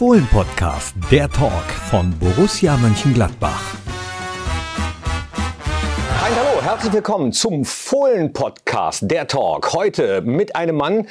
[0.00, 3.74] Fohlen-Podcast, der Talk von Borussia Mönchengladbach.
[6.24, 9.74] Ein Hallo, herzlich willkommen zum Fohlen-Podcast, der Talk.
[9.74, 11.06] Heute mit einem Mann,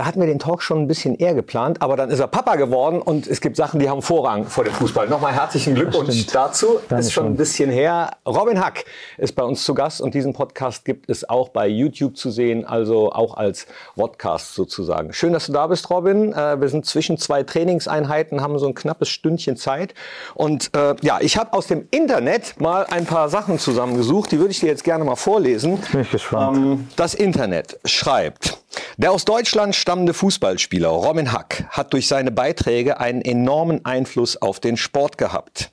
[0.00, 2.56] da hatten wir den Talk schon ein bisschen eher geplant, aber dann ist er Papa
[2.56, 5.06] geworden und es gibt Sachen, die haben Vorrang vor dem Fußball.
[5.08, 6.80] Nochmal herzlichen Glückwunsch dazu.
[6.88, 8.12] Das ist schon ein bisschen her.
[8.26, 8.86] Robin Hack
[9.18, 12.64] ist bei uns zu Gast und diesen Podcast gibt es auch bei YouTube zu sehen,
[12.64, 15.12] also auch als Podcast sozusagen.
[15.12, 16.32] Schön, dass du da bist, Robin.
[16.32, 19.92] Äh, wir sind zwischen zwei Trainingseinheiten, haben so ein knappes Stündchen Zeit.
[20.34, 24.52] Und äh, ja, ich habe aus dem Internet mal ein paar Sachen zusammengesucht, die würde
[24.52, 25.78] ich dir jetzt gerne mal vorlesen.
[25.92, 26.56] Bin ich gespannt.
[26.56, 28.56] Ähm, das Internet schreibt.
[28.96, 34.60] Der aus Deutschland stammende Fußballspieler Robin Hack hat durch seine Beiträge einen enormen Einfluss auf
[34.60, 35.72] den Sport gehabt.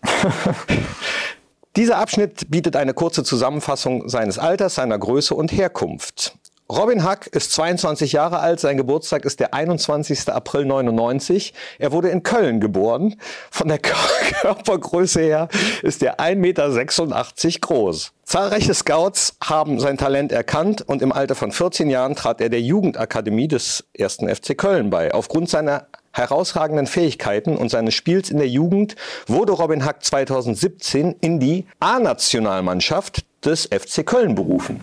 [1.75, 6.35] Dieser Abschnitt bietet eine kurze Zusammenfassung seines Alters, seiner Größe und Herkunft.
[6.69, 10.27] Robin Hack ist 22 Jahre alt, sein Geburtstag ist der 21.
[10.27, 11.53] April 99.
[11.79, 13.15] Er wurde in Köln geboren.
[13.49, 13.79] Von der
[14.41, 15.47] Körpergröße her
[15.81, 18.11] ist er 1,86 Meter groß.
[18.25, 22.61] Zahlreiche Scouts haben sein Talent erkannt und im Alter von 14 Jahren trat er der
[22.61, 24.17] Jugendakademie des 1.
[24.33, 25.13] FC Köln bei.
[25.13, 31.39] Aufgrund seiner herausragenden Fähigkeiten und seines Spiels in der Jugend wurde Robin Hack 2017 in
[31.39, 34.81] die A-Nationalmannschaft des FC Köln berufen.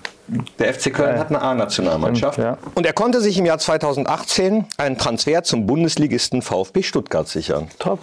[0.58, 2.38] Der FC Köln hat eine A-Nationalmannschaft.
[2.38, 2.56] Ja.
[2.74, 7.68] Und er konnte sich im Jahr 2018 einen Transfer zum Bundesligisten VfB Stuttgart sichern.
[7.78, 8.00] Top.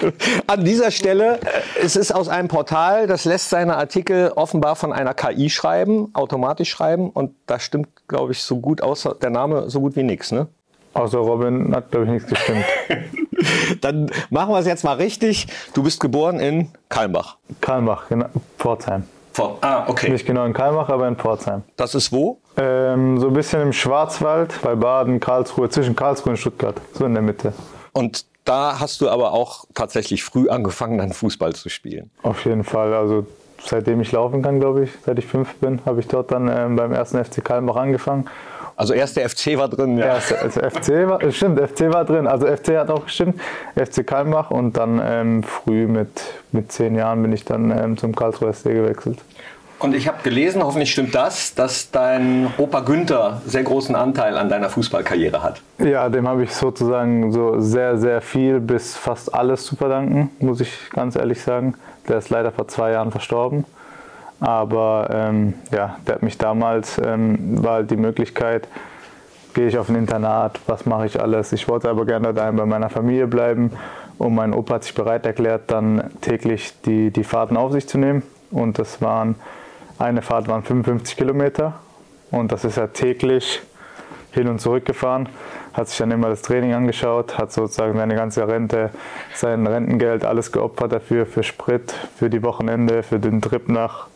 [0.46, 4.92] An dieser Stelle, äh, es ist aus einem Portal, das lässt seine Artikel offenbar von
[4.92, 7.10] einer KI schreiben, automatisch schreiben.
[7.10, 10.48] Und da stimmt, glaube ich, so gut außer der Name so gut wie nichts, ne?
[10.94, 12.64] Außer Robin hat, glaube ich, nichts gestimmt.
[13.80, 15.48] Dann machen wir es jetzt mal richtig.
[15.74, 17.36] Du bist geboren in Kalmbach.
[17.60, 18.26] Kalmbach, genau.
[18.58, 19.02] Pforzheim.
[19.34, 20.10] Vor, ah, okay.
[20.10, 21.62] Nicht genau in Kalmbach, aber in Pforzheim.
[21.76, 22.38] Das ist wo?
[22.56, 27.14] Ähm, so ein bisschen im Schwarzwald, bei Baden, Karlsruhe, zwischen Karlsruhe und Stuttgart, so in
[27.14, 27.52] der Mitte.
[27.92, 32.10] Und da hast du aber auch tatsächlich früh angefangen, dann Fußball zu spielen.
[32.22, 32.94] Auf jeden Fall.
[32.94, 33.26] Also
[33.60, 36.76] seitdem ich laufen kann, glaube ich, seit ich fünf bin, habe ich dort dann ähm,
[36.76, 38.26] beim ersten FC Kalmbach angefangen.
[38.76, 40.06] Also erst der FC war drin, ja.
[40.06, 42.26] Erste, also FC war, stimmt, FC war drin.
[42.26, 43.40] Also FC hat auch gestimmt,
[43.76, 46.08] FC Kalmbach und dann ähm, früh mit,
[46.52, 49.18] mit zehn Jahren bin ich dann ähm, zum Karlsruher SC gewechselt.
[49.78, 54.48] Und ich habe gelesen, hoffentlich stimmt das, dass dein Opa Günther sehr großen Anteil an
[54.48, 55.60] deiner Fußballkarriere hat.
[55.78, 60.60] Ja, dem habe ich sozusagen so sehr, sehr viel bis fast alles zu verdanken, muss
[60.60, 61.74] ich ganz ehrlich sagen.
[62.08, 63.64] Der ist leider vor zwei Jahren verstorben.
[64.44, 68.68] Aber ähm, ja, der hat mich damals, ähm, war halt die Möglichkeit,
[69.54, 71.54] gehe ich auf ein Internat, was mache ich alles.
[71.54, 73.70] Ich wollte aber gerne daheim bei meiner Familie bleiben
[74.18, 77.96] und mein Opa hat sich bereit erklärt, dann täglich die, die Fahrten auf sich zu
[77.96, 78.22] nehmen.
[78.50, 79.36] Und das waren,
[79.98, 81.76] eine Fahrt waren 55 Kilometer
[82.30, 83.62] und das ist ja täglich
[84.34, 85.28] hin und zurück gefahren,
[85.72, 88.90] hat sich dann immer das Training angeschaut, hat sozusagen seine ganze Rente,
[89.34, 94.08] sein Rentengeld, alles geopfert dafür, für Sprit, für die Wochenende, für den Trip nach.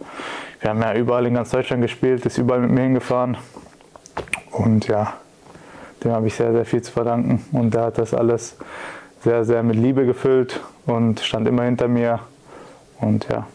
[0.61, 3.37] Wir haben ja überall in ganz Deutschland gespielt, ist überall mit mir hingefahren.
[4.51, 5.15] Und ja,
[6.03, 7.45] dem habe ich sehr, sehr viel zu verdanken.
[7.53, 8.57] Und der hat das alles
[9.23, 12.21] sehr, sehr mit Liebe gefüllt und stand immer hinter mir.
[13.01, 13.47] Und ja,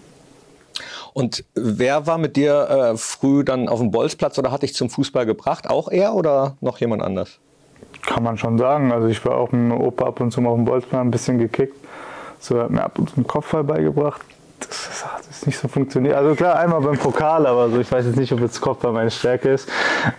[1.13, 4.89] und wer war mit dir äh, früh dann auf dem Bolzplatz oder hat dich zum
[4.89, 5.69] Fußball gebracht?
[5.69, 7.39] Auch er oder noch jemand anders?
[8.01, 8.91] Kann man schon sagen.
[8.91, 11.37] Also ich war auch mit Opa ab und zu mal auf dem Bolzplatz ein bisschen
[11.37, 11.75] gekickt.
[12.39, 14.21] So hat mir ab und zu einen Kopfball beigebracht.
[14.59, 16.15] Das hat nicht so funktioniert.
[16.15, 19.11] Also klar, einmal beim Pokal, aber so, ich weiß jetzt nicht, ob jetzt Kopfball meine
[19.11, 19.69] Stärke ist.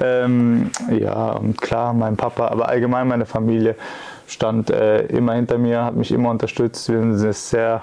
[0.00, 3.74] Ähm, ja, und klar, mein Papa, aber allgemein meine Familie
[4.26, 6.88] stand äh, immer hinter mir, hat mich immer unterstützt.
[6.88, 7.82] Wir sind sehr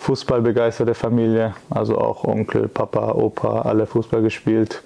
[0.00, 4.82] fußballbegeisterte Familie, also auch Onkel, Papa, Opa, alle Fußball gespielt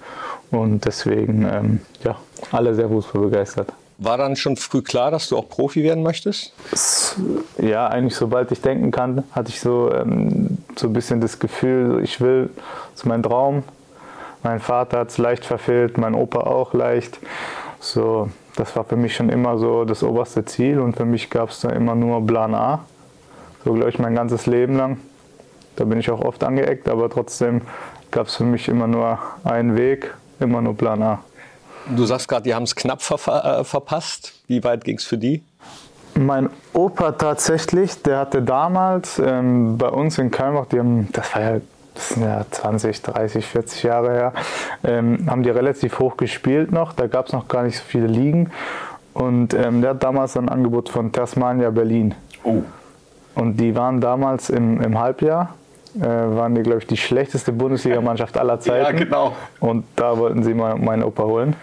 [0.51, 2.17] und deswegen ähm, ja,
[2.51, 3.71] alle sehr fußballbegeistert.
[3.97, 6.53] War dann schon früh klar, dass du auch Profi werden möchtest?
[7.57, 12.03] Ja, eigentlich sobald ich denken kann, hatte ich so, ähm, so ein bisschen das Gefühl,
[12.03, 12.49] ich will,
[12.91, 13.63] das ist mein Traum.
[14.43, 17.19] Mein Vater hat es leicht verfehlt, mein Opa auch leicht.
[17.79, 21.49] So, das war für mich schon immer so das oberste Ziel und für mich gab
[21.51, 22.83] es da immer nur Plan A.
[23.65, 24.99] So, glaube ich, mein ganzes Leben lang.
[25.75, 27.61] Da bin ich auch oft angeeckt, aber trotzdem
[28.11, 31.19] gab es für mich immer nur einen Weg, immer nur Plan A.
[31.89, 34.33] Du sagst gerade, die haben es knapp ver äh, verpasst.
[34.45, 35.43] Wie weit ging es für die?
[36.13, 41.41] Mein Opa tatsächlich, der hatte damals ähm, bei uns in Kalmach, die haben, das war
[41.41, 41.61] ja,
[41.95, 44.33] das sind ja 20, 30, 40 Jahre her,
[44.83, 46.93] ähm, haben die relativ hoch gespielt noch.
[46.93, 48.51] Da gab es noch gar nicht so viele Ligen.
[49.15, 52.13] Und ähm, der hat damals ein Angebot von Tasmania Berlin.
[52.43, 52.61] Oh.
[53.35, 55.55] Und die waren damals im, im Halbjahr,
[55.95, 58.97] äh, waren die, glaube ich, die schlechteste Bundesligamannschaft aller Zeiten.
[58.97, 59.35] Ja, genau.
[59.59, 61.55] Und da wollten sie mal meinen Opa holen.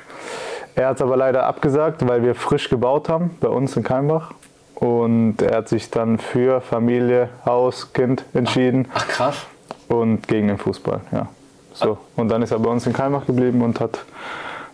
[0.74, 4.32] Er hat es aber leider abgesagt, weil wir frisch gebaut haben, bei uns in Keimbach.
[4.74, 8.88] Und er hat sich dann für Familie, Haus, Kind entschieden.
[8.94, 9.46] Ach krass.
[9.88, 11.28] Und gegen den Fußball, ja.
[11.74, 11.98] So.
[12.16, 14.00] Und dann ist er bei uns in Kalmach geblieben und hat,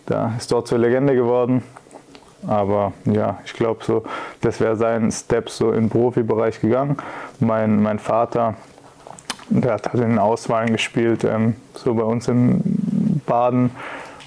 [0.07, 1.63] da ist dort zur Legende geworden.
[2.47, 4.05] Aber ja, ich glaube so,
[4.41, 6.97] das wäre sein Step so im Profibereich gegangen.
[7.41, 8.55] Mein, mein Vater,
[9.49, 13.71] der hat halt in den Auswahlen gespielt, ähm, so bei uns in Baden.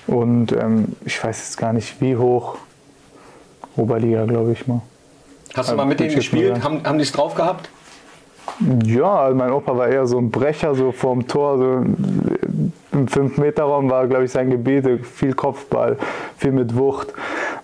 [0.07, 2.57] Und ähm, ich weiß jetzt gar nicht, wie hoch.
[3.77, 4.81] Oberliga, glaube ich mal.
[5.53, 6.63] Hast du mal mit denen gespielt?
[6.63, 7.69] Haben, haben die es drauf gehabt?
[8.83, 11.73] Ja, also mein Opa war eher so ein Brecher, so vorm Tor, so
[12.91, 15.97] im 5-Meter-Raum war, glaube ich, sein Gebiet, viel Kopfball,
[16.37, 17.13] viel mit Wucht.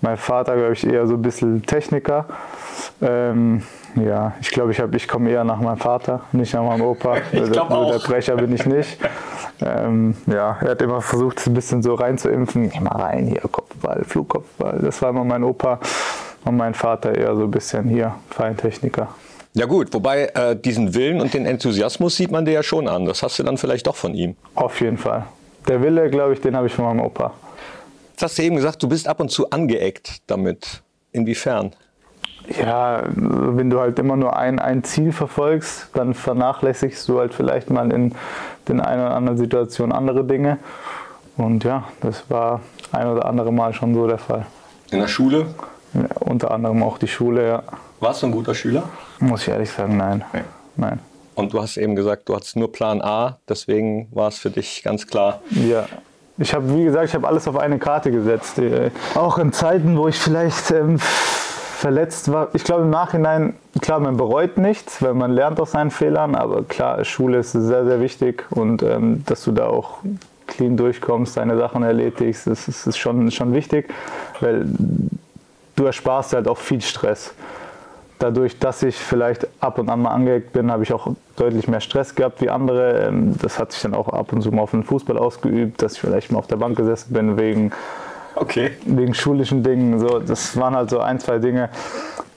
[0.01, 2.25] Mein Vater, glaube ich, eher so ein bisschen Techniker.
[3.01, 3.63] Ähm,
[3.95, 7.17] ja, ich glaube, ich, ich komme eher nach meinem Vater, nicht nach meinem Opa.
[7.31, 7.91] Ich glaube auch.
[7.91, 8.97] Der Brecher bin ich nicht.
[9.61, 12.69] Ähm, ja, er hat immer versucht, es ein bisschen so reinzuimpfen.
[12.69, 14.79] Geh mal rein, hier, Kopfball, Flugkopfball.
[14.81, 15.79] Das war immer mein Opa
[16.45, 19.07] und mein Vater eher so ein bisschen hier, Feintechniker.
[19.53, 23.05] Ja gut, wobei äh, diesen Willen und den Enthusiasmus sieht man dir ja schon an.
[23.05, 24.35] Das hast du dann vielleicht doch von ihm.
[24.53, 25.25] Auf jeden Fall.
[25.67, 27.33] Der Wille, glaube ich, den habe ich von meinem Opa.
[28.18, 30.81] Jetzt hast du eben gesagt, du bist ab und zu angeeckt damit.
[31.12, 31.74] Inwiefern?
[32.60, 37.69] Ja, wenn du halt immer nur ein, ein Ziel verfolgst, dann vernachlässigst du halt vielleicht
[37.69, 38.16] mal in
[38.68, 40.58] den einen oder anderen Situationen andere Dinge.
[41.38, 42.62] Und ja, das war
[42.92, 44.48] ein oder andere Mal schon so der Fall.
[44.90, 45.46] In der Schule?
[45.94, 47.64] Ja, unter anderem auch die Schule, ja.
[48.00, 48.90] Warst du ein guter Schüler?
[49.19, 50.25] Muss ich ehrlich sagen, nein.
[50.34, 50.42] Nee.
[50.75, 51.00] Nein.
[51.36, 54.81] Und du hast eben gesagt, du hattest nur Plan A, deswegen war es für dich
[54.81, 55.42] ganz klar.
[55.52, 55.86] Ja,
[56.38, 58.60] ich habe, wie gesagt, ich habe alles auf eine Karte gesetzt.
[58.60, 62.50] Äh, auch in Zeiten, wo ich vielleicht ähm, verletzt war.
[62.54, 66.63] Ich glaube im Nachhinein, klar, man bereut nichts, weil man lernt aus seinen Fehlern, aber
[66.63, 70.00] klar, Schule ist sehr, sehr wichtig und ähm, dass du da auch
[70.48, 73.94] clean durchkommst, deine Sachen erledigst, das ist, ist schon, schon wichtig,
[74.40, 74.66] weil
[75.75, 77.33] du ersparst halt auch viel Stress
[78.19, 81.81] dadurch, dass ich vielleicht ab und an mal angeeckt bin, habe ich auch deutlich mehr
[81.81, 83.08] Stress gehabt wie andere.
[83.08, 85.94] Ähm, das hat sich dann auch ab und zu mal auf den Fußball ausgeübt, dass
[85.94, 87.72] ich vielleicht mal auf der Bank gesessen bin wegen,
[88.36, 88.72] okay.
[88.86, 90.00] wegen schulischen Dingen.
[90.00, 91.69] So, das waren halt so ein, zwei Dinge,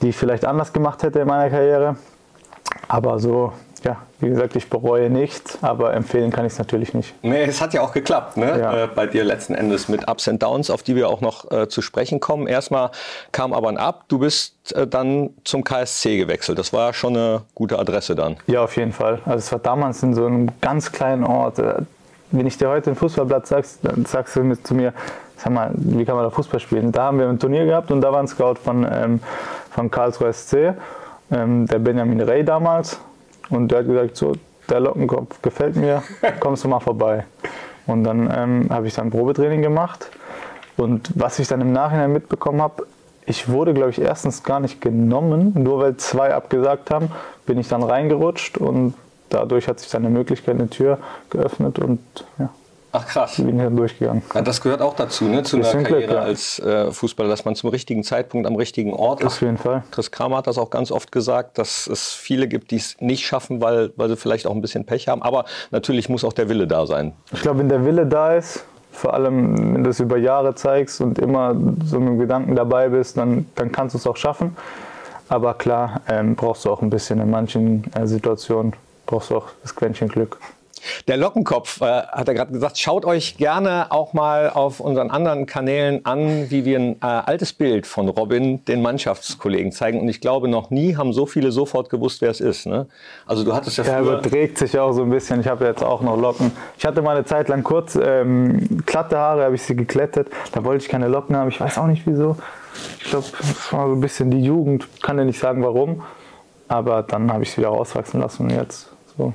[0.01, 1.95] die ich vielleicht anders gemacht hätte in meiner Karriere.
[2.87, 7.15] Aber so ja, wie gesagt, ich bereue nichts, aber empfehlen kann ich es natürlich nicht.
[7.23, 8.59] Nee, es hat ja auch geklappt, ne?
[8.59, 8.83] Ja.
[8.83, 11.67] Äh, bei dir letzten Endes mit Ups and Downs, auf die wir auch noch äh,
[11.67, 12.45] zu sprechen kommen.
[12.45, 12.91] Erstmal
[13.31, 16.59] kam aber ein Ab, du bist äh, dann zum KSC gewechselt.
[16.59, 18.37] Das war schon eine gute Adresse dann.
[18.45, 19.19] Ja, auf jeden Fall.
[19.25, 21.57] Also es war damals in so einem ganz kleinen Ort.
[21.57, 21.73] Äh,
[22.29, 24.93] wenn ich dir heute den Fußballplatz sagst, dann sagst du zu mir,
[25.37, 26.91] sag mal, wie kann man da Fußball spielen?
[26.91, 29.19] Da haben wir ein Turnier gehabt und da war ein Scout von, ähm,
[29.71, 30.75] von Karlsruhe SC,
[31.31, 32.99] ähm, der Benjamin Rey damals
[33.51, 34.33] und der hat gesagt, so,
[34.69, 36.01] der Lockenkopf gefällt mir,
[36.39, 37.25] kommst du mal vorbei.
[37.87, 40.09] Und dann ähm, habe ich dann Probetraining gemacht.
[40.77, 42.87] Und was ich dann im Nachhinein mitbekommen habe,
[43.25, 47.11] ich wurde, glaube ich, erstens gar nicht genommen, nur weil zwei abgesagt haben,
[47.45, 48.95] bin ich dann reingerutscht und
[49.29, 50.97] dadurch hat sich dann eine Möglichkeit, eine Tür
[51.29, 51.99] geöffnet und
[52.39, 52.49] ja,
[52.93, 53.37] Ach krass.
[53.37, 54.21] Bin ich dann durchgegangen.
[54.33, 56.21] Ja, das gehört auch dazu, ne, zu einer Karriere Glück, ja.
[56.21, 59.27] als äh, Fußballer, dass man zum richtigen Zeitpunkt am richtigen Ort ist.
[59.27, 59.83] Auf jeden Fall.
[59.91, 63.25] Chris Kramer hat das auch ganz oft gesagt, dass es viele gibt, die es nicht
[63.25, 65.21] schaffen, weil, weil sie vielleicht auch ein bisschen Pech haben.
[65.21, 67.13] Aber natürlich muss auch der Wille da sein.
[67.31, 70.99] Ich glaube, wenn der Wille da ist, vor allem wenn du es über Jahre zeigst
[70.99, 71.55] und immer
[71.85, 74.57] so mit dem Gedanken dabei bist, dann, dann kannst du es auch schaffen.
[75.29, 78.73] Aber klar, ähm, brauchst du auch ein bisschen in manchen äh, Situationen,
[79.05, 80.37] brauchst du auch das Quäntchen Glück.
[81.07, 85.45] Der Lockenkopf, äh, hat er gerade gesagt, schaut euch gerne auch mal auf unseren anderen
[85.45, 89.99] Kanälen an, wie wir ein äh, altes Bild von Robin den Mannschaftskollegen zeigen.
[89.99, 92.65] Und ich glaube, noch nie haben so viele sofort gewusst, wer es ist.
[92.65, 92.87] Ne?
[93.25, 95.41] Also du hattest ja Er überträgt sich auch so ein bisschen.
[95.41, 96.51] Ich habe jetzt auch noch Locken.
[96.77, 100.29] Ich hatte mal eine Zeit lang kurz ähm, glatte Haare, habe ich sie geklettet.
[100.51, 101.49] Da wollte ich keine Locken haben.
[101.49, 102.37] Ich weiß auch nicht wieso.
[102.99, 104.87] Ich glaube, das war so ein bisschen die Jugend.
[105.01, 106.03] Kann dir nicht sagen, warum.
[106.67, 109.33] Aber dann habe ich sie wieder rauswachsen lassen und jetzt so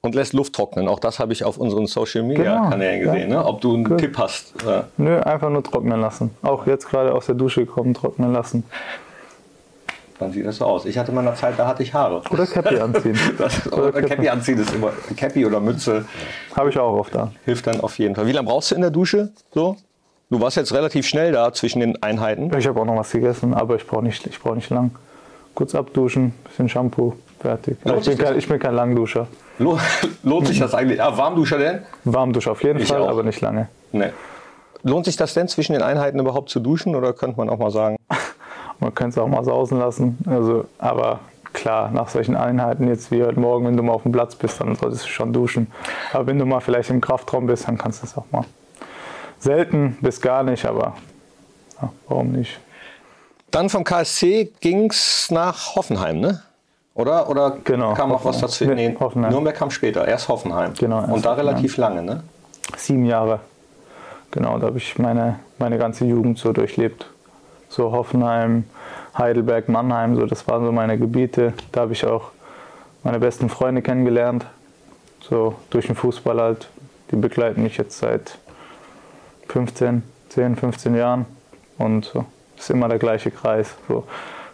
[0.00, 0.88] und lässt Luft trocknen.
[0.88, 3.30] Auch das habe ich auf unseren Social Media genau, Kanälen gesehen.
[3.30, 3.42] Ja.
[3.42, 3.44] Ne?
[3.44, 3.98] Ob du einen Good.
[3.98, 4.54] Tipp hast.
[4.64, 4.82] Äh.
[4.96, 6.30] Nö, einfach nur trocknen lassen.
[6.42, 8.64] Auch jetzt gerade aus der Dusche gekommen, trocknen lassen.
[10.18, 10.84] Dann sieht das so aus.
[10.84, 12.22] Ich hatte mal eine Zeit, da hatte ich Haare.
[12.30, 13.18] Oder Cappy anziehen.
[13.38, 14.92] das, oder, oder Cappy anziehen ist immer.
[15.16, 16.06] Cappy oder Mütze.
[16.56, 17.32] Habe ich auch oft da.
[17.44, 18.26] Hilft dann auf jeden Fall.
[18.26, 19.30] Wie lange brauchst du in der Dusche?
[19.54, 19.76] So?
[20.30, 22.52] Du warst jetzt relativ schnell da zwischen den Einheiten.
[22.58, 24.90] Ich habe auch noch was gegessen, aber ich brauche nicht, brauch nicht lang.
[25.54, 27.78] Kurz abduschen, bisschen Shampoo, fertig.
[27.84, 29.26] Ich bin, kein, ich bin kein Langduscher.
[30.22, 31.02] Lohnt sich das eigentlich?
[31.02, 31.82] Ah, Warmduscher denn?
[32.04, 33.08] Warmduscher auf jeden ich Fall, auch.
[33.08, 33.68] aber nicht lange.
[33.92, 34.10] Nee.
[34.82, 37.70] Lohnt sich das denn zwischen den Einheiten überhaupt zu duschen oder könnte man auch mal
[37.70, 37.96] sagen?
[38.80, 40.18] man könnte es auch mal sausen lassen.
[40.26, 41.20] Also, aber
[41.52, 44.60] klar, nach solchen Einheiten jetzt wie heute Morgen, wenn du mal auf dem Platz bist,
[44.60, 45.66] dann solltest du schon duschen.
[46.12, 48.44] Aber wenn du mal vielleicht im Kraftraum bist, dann kannst du das auch mal.
[49.40, 50.94] Selten bis gar nicht, aber
[51.80, 52.60] ja, warum nicht?
[53.50, 56.42] Dann vom KSC ging es nach Hoffenheim, ne?
[56.98, 58.64] Oder, oder Genau, kam auch was dazu?
[58.64, 59.30] Nee, Hoffenheim.
[59.30, 60.74] Nürnberg kam später, erst Hoffenheim.
[60.74, 61.48] Genau, erst Und da Hoffenheim.
[61.54, 62.24] relativ lange, ne?
[62.76, 63.38] Sieben Jahre.
[64.32, 67.06] Genau, da habe ich meine, meine ganze Jugend so durchlebt.
[67.68, 68.64] So Hoffenheim,
[69.16, 71.52] Heidelberg, Mannheim, so das waren so meine Gebiete.
[71.70, 72.32] Da habe ich auch
[73.04, 74.44] meine besten Freunde kennengelernt.
[75.20, 76.68] So durch den Fußball halt.
[77.12, 78.38] Die begleiten mich jetzt seit
[79.46, 81.26] 15, 10, 15 Jahren.
[81.78, 82.24] Und so
[82.58, 83.76] ist immer der gleiche Kreis.
[83.86, 84.02] So.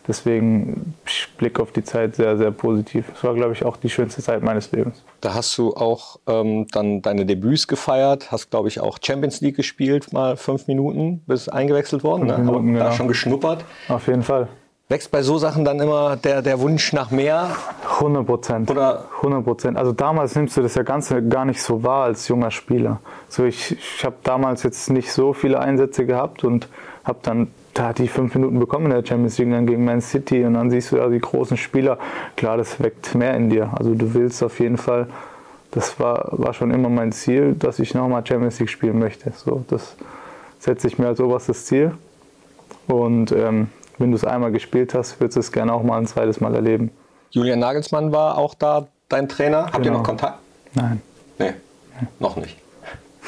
[0.06, 3.06] Deswegen ich blicke auf die Zeit sehr, sehr positiv.
[3.14, 5.02] Es war, glaube ich, auch die schönste Zeit meines Lebens.
[5.20, 9.56] Da hast du auch ähm, dann deine Debüts gefeiert, hast, glaube ich, auch Champions League
[9.56, 12.34] gespielt, mal fünf Minuten, bist eingewechselt worden, ne?
[12.34, 12.96] Fünf Minuten, Aber da genau.
[12.96, 13.64] schon geschnuppert.
[13.88, 14.48] Auf jeden Fall.
[14.90, 17.56] Wächst bei so Sachen dann immer der, der Wunsch nach mehr?
[17.98, 18.70] 100 Prozent.
[18.70, 19.78] Oder- 100 Prozent.
[19.78, 23.00] Also damals nimmst du das ja Ganze gar nicht so wahr als junger Spieler.
[23.28, 26.68] So ich, ich habe damals jetzt nicht so viele Einsätze gehabt und
[27.02, 30.44] habe dann da die fünf Minuten bekommen in der Champions League dann gegen Man City
[30.44, 31.98] und dann siehst du ja die großen Spieler.
[32.36, 33.70] Klar, das weckt mehr in dir.
[33.76, 35.08] Also du willst auf jeden Fall.
[35.72, 39.32] Das war, war schon immer mein Ziel, dass ich nochmal Champions League spielen möchte.
[39.34, 39.96] So, das
[40.60, 41.92] setze ich mir als oberstes Ziel.
[42.86, 46.06] Und ähm, wenn du es einmal gespielt hast, würdest du es gerne auch mal ein
[46.06, 46.90] zweites Mal erleben.
[47.30, 49.64] Julian Nagelsmann war auch da dein Trainer.
[49.66, 49.98] Habt ihr Genau.
[49.98, 50.38] noch Kontakt?
[50.74, 51.00] Nein.
[51.38, 51.54] Nee,
[52.20, 52.56] noch nicht.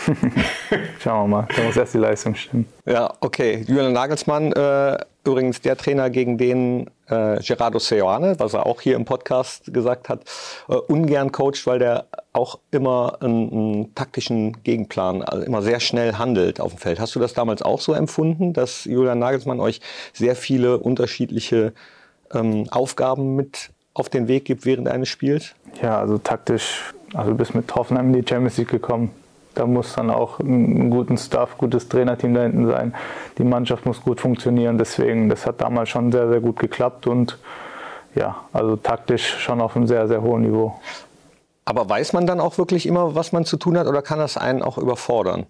[1.00, 2.66] Schauen wir mal, da muss erst die Leistung stimmen.
[2.84, 3.64] Ja, okay.
[3.66, 8.96] Julian Nagelsmann, äh, übrigens der Trainer, gegen den äh, Gerardo Seoane, was er auch hier
[8.96, 10.24] im Podcast gesagt hat,
[10.68, 16.14] äh, ungern coacht, weil der auch immer einen, einen taktischen Gegenplan, also immer sehr schnell
[16.14, 17.00] handelt auf dem Feld.
[17.00, 19.80] Hast du das damals auch so empfunden, dass Julian Nagelsmann euch
[20.12, 21.72] sehr viele unterschiedliche
[22.32, 25.54] ähm, Aufgaben mit auf den Weg gibt während eines Spiels?
[25.82, 29.10] Ja, also taktisch, also du bist mit Hoffenheim in die Champions League gekommen.
[29.56, 32.94] Da muss dann auch ein guten Staff, gutes Trainerteam da hinten sein.
[33.38, 34.76] Die Mannschaft muss gut funktionieren.
[34.76, 37.38] Deswegen, das hat damals schon sehr, sehr gut geklappt und
[38.14, 40.78] ja, also taktisch schon auf einem sehr, sehr hohen Niveau.
[41.64, 44.36] Aber weiß man dann auch wirklich immer, was man zu tun hat oder kann das
[44.36, 45.46] einen auch überfordern?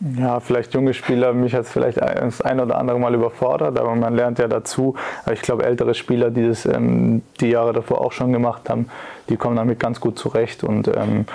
[0.00, 3.96] Ja, vielleicht junge Spieler, mich hat es vielleicht das ein oder andere Mal überfordert, aber
[3.96, 4.94] man lernt ja dazu.
[5.24, 8.88] Aber ich glaube, ältere Spieler, die das ähm, die Jahre davor auch schon gemacht haben,
[9.28, 10.62] die kommen damit ganz gut zurecht.
[10.62, 11.26] Und ähm,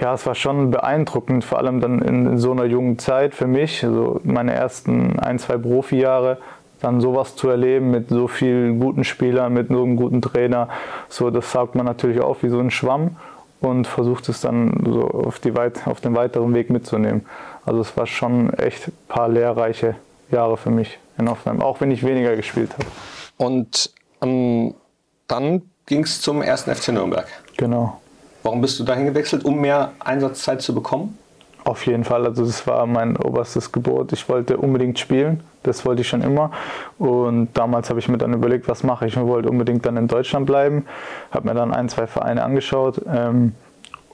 [0.00, 3.84] ja, es war schon beeindruckend, vor allem dann in so einer jungen Zeit für mich,
[3.84, 6.38] also meine ersten ein, zwei Profijahre,
[6.80, 10.68] dann sowas zu erleben mit so vielen guten Spielern, mit so einem guten Trainer,
[11.08, 13.16] so das saugt man natürlich auf wie so ein Schwamm
[13.60, 17.26] und versucht es dann so auf, die weit, auf den weiteren Weg mitzunehmen.
[17.66, 19.96] Also es war schon echt ein paar lehrreiche
[20.30, 22.86] Jahre für mich in Hoffenheim, auch wenn ich weniger gespielt habe.
[23.36, 23.90] Und
[24.22, 24.74] ähm,
[25.26, 27.26] dann ging es zum ersten FC Nürnberg.
[27.56, 28.00] Genau.
[28.48, 31.18] Warum bist du dahin gewechselt, um mehr Einsatzzeit zu bekommen?
[31.64, 34.10] Auf jeden Fall, also das war mein oberstes Gebot.
[34.14, 36.50] Ich wollte unbedingt spielen, das wollte ich schon immer.
[36.98, 39.14] Und damals habe ich mir dann überlegt, was mache ich.
[39.14, 40.86] Ich wollte unbedingt dann in Deutschland bleiben,
[41.30, 43.52] habe mir dann ein, zwei Vereine angeschaut ähm,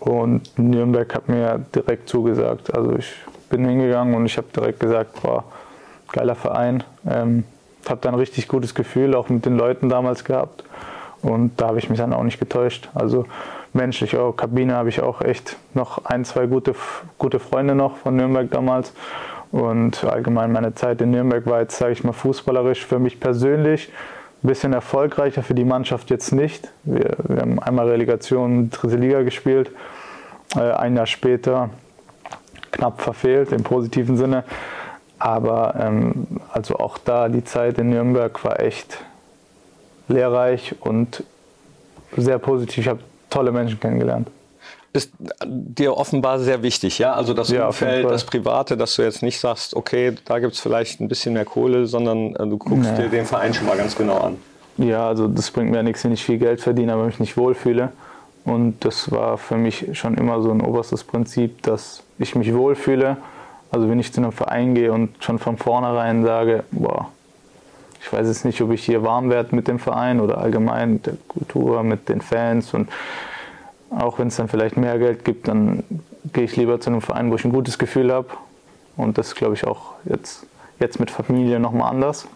[0.00, 2.74] und Nürnberg hat mir direkt zugesagt.
[2.74, 3.14] Also ich
[3.50, 5.44] bin hingegangen und ich habe direkt gesagt, boah,
[6.10, 6.82] geiler Verein.
[7.08, 7.44] Ähm,
[7.88, 10.64] habe dann ein richtig gutes Gefühl auch mit den Leuten damals gehabt.
[11.22, 12.88] Und da habe ich mich dann auch nicht getäuscht.
[12.94, 13.26] Also
[13.74, 16.74] menschlich, auch Kabine habe ich auch echt noch ein, zwei gute,
[17.18, 18.92] gute Freunde noch von Nürnberg damals.
[19.52, 23.90] Und allgemein meine Zeit in Nürnberg war jetzt, sage ich mal, fußballerisch für mich persönlich
[24.42, 26.70] ein bisschen erfolgreicher, für die Mannschaft jetzt nicht.
[26.82, 29.70] Wir, wir haben einmal Relegation dritte Liga gespielt,
[30.56, 31.70] äh, ein Jahr später
[32.72, 34.44] knapp verfehlt im positiven Sinne.
[35.18, 38.98] Aber ähm, also auch da die Zeit in Nürnberg war echt
[40.08, 41.22] lehrreich und
[42.16, 42.78] sehr positiv.
[42.78, 43.00] Ich habe
[43.34, 44.28] tolle Menschen kennengelernt.
[44.92, 45.10] Ist
[45.44, 47.14] dir offenbar sehr wichtig, ja?
[47.14, 50.60] Also das Ja, Umfeld, das Private, dass du jetzt nicht sagst, okay, da gibt es
[50.60, 53.02] vielleicht ein bisschen mehr Kohle, sondern äh, du guckst Nee.
[53.02, 54.36] dir den Verein schon mal ganz genau an.
[54.78, 57.36] Ja, also das bringt mir ja nichts, wenn ich viel Geld verdiene, aber mich nicht
[57.36, 57.90] wohlfühle.
[58.44, 63.16] Und das war für mich schon immer so ein oberstes Prinzip, dass ich mich wohlfühle.
[63.72, 67.08] Also wenn ich zu einem Verein gehe und schon von vornherein sage, boah,
[68.04, 71.06] ich weiß jetzt nicht, ob ich hier warm werde mit dem Verein oder allgemein mit
[71.06, 72.90] der Kultur, mit den Fans und
[73.88, 75.84] auch wenn es dann vielleicht mehr Geld gibt, dann
[76.32, 78.28] gehe ich lieber zu einem Verein, wo ich ein gutes Gefühl habe.
[78.96, 80.46] Und das glaube ich auch jetzt,
[80.80, 82.28] jetzt mit Familie nochmal anders.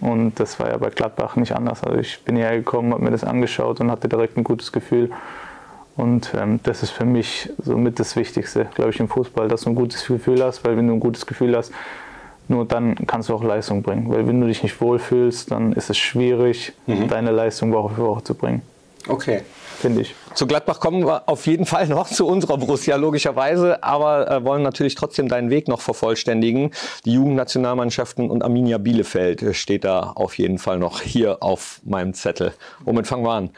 [0.00, 1.82] Und das war ja bei Gladbach nicht anders.
[1.82, 5.10] Also ich bin hierher gekommen, habe mir das angeschaut und hatte direkt ein gutes Gefühl.
[5.96, 9.70] Und ähm, das ist für mich somit das Wichtigste, glaube ich, im Fußball, dass du
[9.70, 11.72] ein gutes Gefühl hast, weil wenn du ein gutes Gefühl hast,
[12.48, 14.10] nur dann kannst du auch Leistung bringen.
[14.10, 18.24] Weil wenn du dich nicht wohlfühlst, dann ist es schwierig, deine Leistung Woche für Woche
[18.24, 18.62] zu bringen,
[19.08, 19.42] Okay.
[19.78, 20.14] finde ich.
[20.34, 24.62] zu Gladbach kommen wir auf jeden Fall noch zu unserer Borussia logischerweise, aber äh, wollen
[24.62, 26.70] natürlich trotzdem deinen Weg noch vervollständigen.
[27.04, 32.52] Die Jugendnationalmannschaften und Arminia Bielefeld steht da auf jeden Fall noch hier auf meinem Zettel.
[32.84, 33.50] Womit fangen wir an?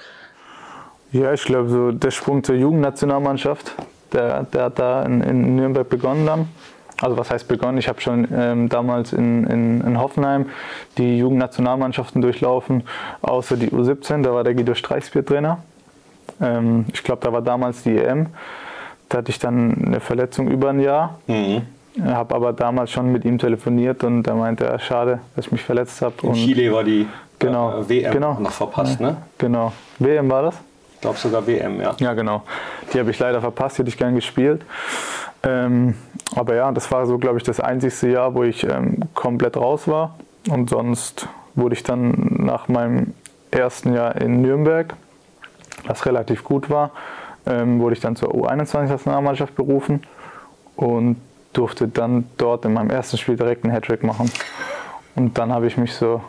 [1.13, 3.73] Ja, ich glaube, so der Sprung zur Jugendnationalmannschaft,
[4.13, 6.49] der, der hat da in, in Nürnberg begonnen dann.
[7.01, 7.79] Also was heißt begonnen?
[7.79, 10.47] Ich habe schon ähm, damals in, in, in, Hoffenheim
[10.97, 12.85] die Jugendnationalmannschaften durchlaufen,
[13.21, 15.59] außer die U17, da war der Guido Streichsbier Trainer.
[16.41, 18.29] Ähm, ich glaube, da war damals die EM.
[19.09, 21.19] Da hatte ich dann eine Verletzung über ein Jahr.
[21.27, 21.63] Mhm.
[22.05, 25.63] Habe aber damals schon mit ihm telefoniert und er meinte, ja, schade, dass ich mich
[25.63, 26.15] verletzt habe.
[26.23, 27.07] In Chile war die
[27.39, 29.17] genau, äh, WM genau, noch verpasst, ne?
[29.39, 29.73] Genau.
[29.99, 30.57] WM war das?
[30.95, 31.95] Ich glaube sogar WM, ja.
[31.99, 32.43] Ja, genau.
[32.93, 34.63] Die habe ich leider verpasst, die hätte ich gern gespielt.
[35.47, 35.95] Ähm,
[36.35, 39.87] aber ja, das war so, glaube ich, das einzigste Jahr, wo ich ähm, komplett raus
[39.87, 40.17] war.
[40.49, 43.15] Und sonst wurde ich dann nach meinem
[43.51, 44.95] ersten Jahr in Nürnberg,
[45.87, 46.91] was relativ gut war,
[47.47, 50.03] ähm, wurde ich dann zur U21-Nationalmannschaft berufen
[50.75, 51.17] und
[51.53, 54.31] durfte dann dort in meinem ersten Spiel direkt einen Hattrick machen.
[55.15, 56.21] Und dann habe ich mich so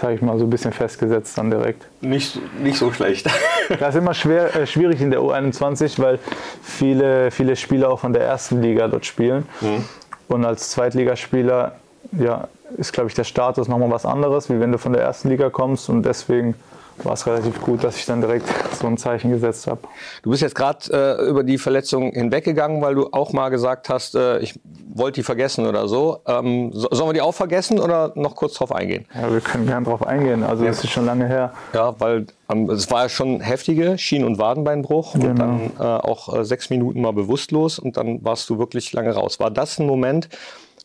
[0.00, 1.86] sage ich mal, so ein bisschen festgesetzt dann direkt.
[2.00, 3.28] Nicht, nicht so schlecht.
[3.78, 6.18] Das ist immer schwer, äh, schwierig in der U21, weil
[6.62, 9.46] viele, viele Spieler auch von der ersten Liga dort spielen.
[9.60, 9.84] Mhm.
[10.28, 11.76] Und als Zweitligaspieler
[12.12, 15.28] ja, ist, glaube ich, der Status nochmal was anderes, wie wenn du von der ersten
[15.28, 15.88] Liga kommst.
[15.88, 16.54] Und deswegen
[17.04, 18.46] war es relativ gut, dass ich dann direkt
[18.80, 19.80] so ein Zeichen gesetzt habe.
[20.22, 24.14] Du bist jetzt gerade äh, über die Verletzung hinweggegangen, weil du auch mal gesagt hast,
[24.14, 24.58] äh, ich
[24.92, 26.20] wollte die vergessen oder so.
[26.26, 26.88] Ähm, so.
[26.90, 29.06] Sollen wir die auch vergessen oder noch kurz drauf eingehen?
[29.14, 30.42] Ja, wir können gerne drauf eingehen.
[30.42, 30.70] Also ja.
[30.70, 31.52] das ist schon lange her.
[31.72, 35.28] Ja, weil ähm, es war ja schon heftige Schien- und Wadenbeinbruch genau.
[35.28, 39.12] und dann äh, auch äh, sechs Minuten mal bewusstlos und dann warst du wirklich lange
[39.12, 39.40] raus.
[39.40, 40.28] War das ein Moment,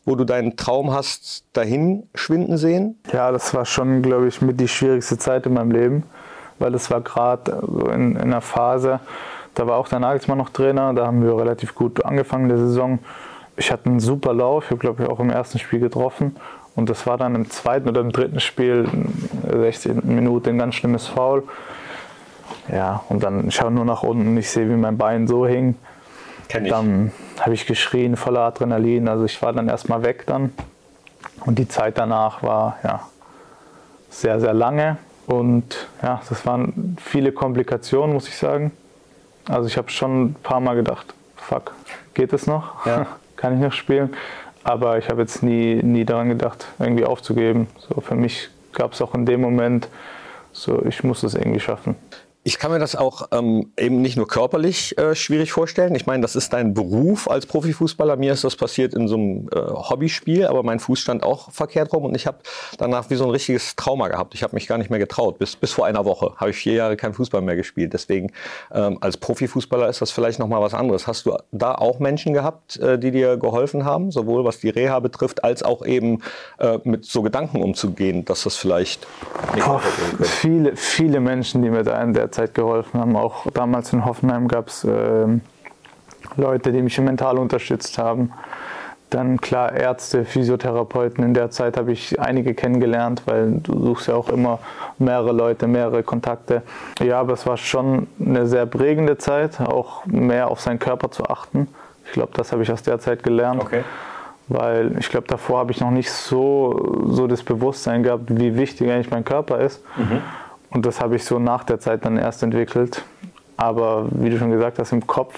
[0.06, 2.96] wo du deinen Traum hast dahin schwinden sehen?
[3.12, 6.04] Ja, das war schon, glaube ich, mit die schwierigste Zeit in meinem Leben,
[6.58, 9.00] weil es war gerade so in, in einer Phase,
[9.54, 12.58] da war auch der Nagelsmann noch Trainer, da haben wir relativ gut angefangen in der
[12.58, 13.00] Saison.
[13.56, 16.36] Ich hatte einen super Lauf, ich habe glaube ich auch im ersten Spiel getroffen
[16.76, 18.86] und das war dann im zweiten oder im dritten Spiel,
[19.50, 20.02] 16.
[20.04, 21.42] Minute, ein ganz schlimmes Foul.
[22.70, 25.74] Ja, und dann schaue nur nach unten ich sehe, wie mein Bein so hing.
[26.48, 26.70] Kenn ich.
[26.70, 29.08] Dann habe ich geschrien, voller Adrenalin.
[29.08, 30.52] Also ich war dann erstmal weg dann.
[31.44, 33.06] Und die Zeit danach war ja
[34.10, 34.98] sehr, sehr lange.
[35.26, 38.72] Und ja, das waren viele Komplikationen, muss ich sagen.
[39.48, 41.74] Also ich habe schon ein paar Mal gedacht, fuck,
[42.14, 42.86] geht es noch?
[42.86, 43.06] Ja.
[43.36, 44.14] Kann ich noch spielen?
[44.64, 47.68] Aber ich habe jetzt nie, nie daran gedacht, irgendwie aufzugeben.
[47.78, 49.88] So für mich gab es auch in dem Moment
[50.52, 51.96] so, ich muss es irgendwie schaffen.
[52.46, 55.96] Ich kann mir das auch ähm, eben nicht nur körperlich äh, schwierig vorstellen.
[55.96, 58.14] Ich meine, das ist dein Beruf als Profifußballer.
[58.14, 61.92] Mir ist das passiert in so einem äh, Hobbyspiel, aber mein Fuß stand auch verkehrt
[61.92, 62.38] rum und ich habe
[62.78, 64.32] danach wie so ein richtiges Trauma gehabt.
[64.36, 65.40] Ich habe mich gar nicht mehr getraut.
[65.40, 67.92] Bis, bis vor einer Woche habe ich vier Jahre kein Fußball mehr gespielt.
[67.92, 68.30] Deswegen
[68.72, 71.08] ähm, als Profifußballer ist das vielleicht noch mal was anderes.
[71.08, 75.00] Hast du da auch Menschen gehabt, äh, die dir geholfen haben, sowohl was die Reha
[75.00, 76.22] betrifft, als auch eben
[76.60, 79.04] äh, mit so Gedanken umzugehen, dass das vielleicht
[79.52, 79.82] nicht Boah,
[80.20, 83.16] Viele, viele Menschen, die mir da in der Zeit geholfen haben.
[83.16, 85.26] Auch damals in Hoffenheim gab es äh,
[86.36, 88.32] Leute, die mich mental unterstützt haben.
[89.10, 91.24] Dann klar Ärzte, Physiotherapeuten.
[91.24, 94.58] In der Zeit habe ich einige kennengelernt, weil du suchst ja auch immer
[94.98, 96.62] mehrere Leute, mehrere Kontakte.
[97.00, 101.24] Ja, aber es war schon eine sehr prägende Zeit, auch mehr auf seinen Körper zu
[101.24, 101.68] achten.
[102.04, 103.62] Ich glaube, das habe ich aus der Zeit gelernt.
[103.62, 103.84] Okay.
[104.48, 108.90] Weil ich glaube, davor habe ich noch nicht so, so das Bewusstsein gehabt, wie wichtig
[108.90, 109.82] eigentlich mein Körper ist.
[109.96, 110.20] Mhm.
[110.76, 113.02] Und das habe ich so nach der Zeit dann erst entwickelt.
[113.56, 115.32] Aber wie du schon gesagt hast, im Kopf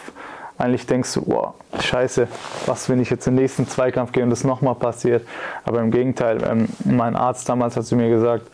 [0.58, 2.26] eigentlich denkst du, wow, scheiße,
[2.66, 5.24] was, wenn ich jetzt den nächsten Zweikampf gehe und das nochmal passiert.
[5.62, 8.48] Aber im Gegenteil, ähm, mein Arzt damals hat zu mir gesagt,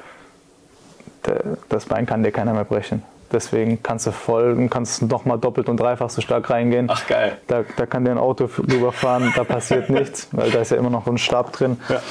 [1.70, 3.02] das Bein kann dir keiner mehr brechen.
[3.32, 6.88] Deswegen kannst du voll, kannst nochmal doppelt und dreifach so stark reingehen.
[6.90, 7.38] Ach geil.
[7.46, 10.90] Da, da kann dir ein Auto rüberfahren, da passiert nichts, weil da ist ja immer
[10.90, 11.80] noch ein Stab drin.
[11.88, 12.02] Ja.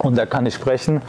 [0.00, 1.00] Und da kann ich brechen.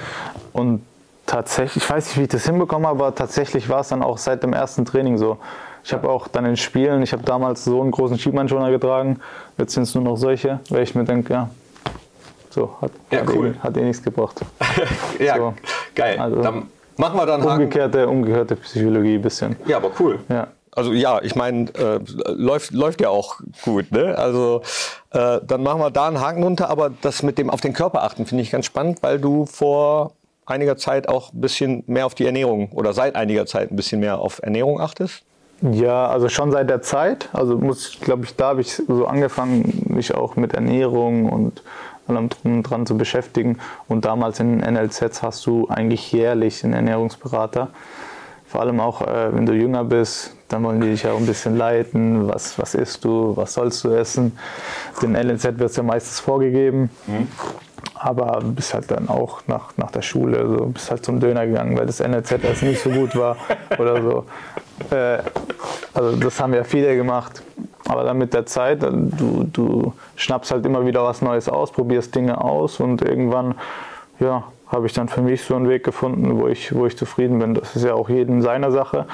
[0.54, 0.84] Und
[1.26, 4.44] tatsächlich, ich weiß nicht, wie ich das hinbekomme, aber tatsächlich war es dann auch seit
[4.44, 5.38] dem ersten Training so.
[5.84, 9.20] Ich habe auch dann in Spielen, ich habe damals so einen großen Schiebmannschoner getragen,
[9.58, 11.50] jetzt sind es nur noch solche, weil ich mir denke, ja,
[12.50, 13.54] so, hat, ja, hat, cool.
[13.56, 14.42] eh, hat eh nichts gebracht.
[15.20, 15.54] ja, so.
[15.94, 16.18] geil.
[16.18, 16.64] Also, dann
[16.98, 19.56] machen wir dann umgekehrte, umgekehrte Psychologie ein bisschen.
[19.68, 20.20] Ja, aber cool.
[20.30, 20.48] Ja.
[20.72, 22.00] Also ja, ich meine, äh,
[22.34, 23.92] läuft, läuft ja auch gut.
[23.92, 24.18] Ne?
[24.18, 24.62] Also
[25.12, 28.04] äh, dann machen wir da einen Haken runter, aber das mit dem auf den Körper
[28.04, 30.12] achten finde ich ganz spannend, weil du vor
[30.46, 34.00] einiger Zeit auch ein bisschen mehr auf die Ernährung oder seit einiger Zeit ein bisschen
[34.00, 35.24] mehr auf Ernährung achtest?
[35.62, 37.30] Ja, also schon seit der Zeit.
[37.34, 41.64] Also muss, glaube ich, da habe ich so angefangen, mich auch mit Ernährung und
[42.08, 43.58] allem drum dran zu beschäftigen.
[43.88, 47.70] Und damals in NLZs hast du eigentlich jährlich einen Ernährungsberater
[48.48, 51.26] Vor allem auch, äh, wenn du jünger bist, dann wollen die dich ja auch ein
[51.26, 52.28] bisschen leiten.
[52.28, 53.36] Was, was isst du?
[53.36, 54.38] Was sollst du essen?
[55.02, 56.90] Den LNZ wird es ja meistens vorgegeben.
[57.08, 57.28] Mhm.
[57.98, 61.78] Aber bist halt dann auch nach, nach der Schule, so, bist halt zum Döner gegangen,
[61.78, 63.38] weil das NLZ erst nicht so gut war
[63.78, 64.26] oder so.
[64.94, 65.20] Äh,
[65.94, 67.42] also das haben ja viele gemacht.
[67.88, 72.16] Aber dann mit der Zeit, du, du schnappst halt immer wieder was Neues aus, probierst
[72.16, 73.56] Dinge aus und irgendwann,
[74.20, 77.40] ja, habe ich dann für mich so einen Weg gefunden, wo ich, wo ich zufrieden
[77.40, 77.54] bin.
[77.54, 79.06] Das ist ja auch jedem seiner Sache.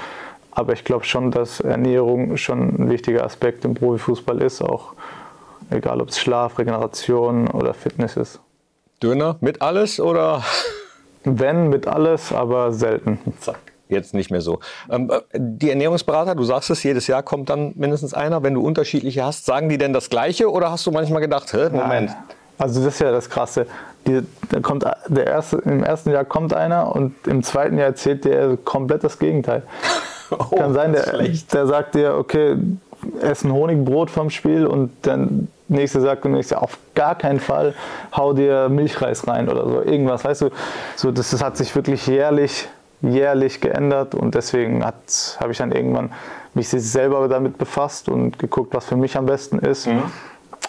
[0.52, 4.94] Aber ich glaube schon, dass Ernährung schon ein wichtiger Aspekt im Profifußball ist, auch
[5.70, 8.40] egal ob es Schlaf, Regeneration oder Fitness ist.
[9.02, 10.44] Döner mit alles oder?
[11.24, 13.20] Wenn mit alles, aber selten.
[13.40, 13.60] Zack.
[13.90, 14.60] Jetzt nicht mehr so.
[14.90, 18.42] Ähm, die Ernährungsberater, du sagst es, jedes Jahr kommt dann mindestens einer.
[18.42, 21.70] Wenn du unterschiedliche hast, sagen die denn das Gleiche oder hast du manchmal gedacht, Hä,
[21.70, 22.10] Moment?
[22.10, 22.16] Nein.
[22.58, 23.66] Also das ist ja das Krasse.
[24.08, 28.24] Die, da kommt der erste, Im ersten Jahr kommt einer und im zweiten Jahr erzählt
[28.24, 29.64] der komplett das Gegenteil.
[30.32, 32.56] oh, Kann sein, der, der sagt dir, okay,
[33.20, 37.74] essen Honigbrot vom Spiel und dann nächste sagt und nächste auf gar keinen Fall
[38.16, 40.50] hau dir Milchreis rein oder so irgendwas weißt du
[40.96, 42.68] so das, das hat sich wirklich jährlich
[43.02, 46.12] jährlich geändert und deswegen habe ich dann irgendwann
[46.54, 50.04] mich selber damit befasst und geguckt was für mich am besten ist mhm.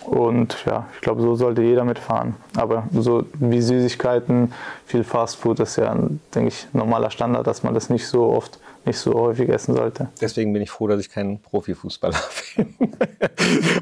[0.04, 2.34] Und ja, ich glaube, so sollte jeder mitfahren.
[2.56, 4.52] Aber so wie Süßigkeiten,
[4.86, 5.94] viel Fastfood ist ja,
[6.34, 10.08] denke ich, normaler Standard, dass man das nicht so oft, nicht so häufig essen sollte.
[10.20, 12.18] Deswegen bin ich froh, dass ich kein Profifußballer
[12.56, 12.74] bin.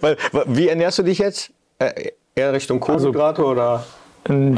[0.00, 1.52] Weil, wie ernährst du dich jetzt?
[1.78, 3.84] Äh, eher Richtung also Kohlenhydrate also, oder?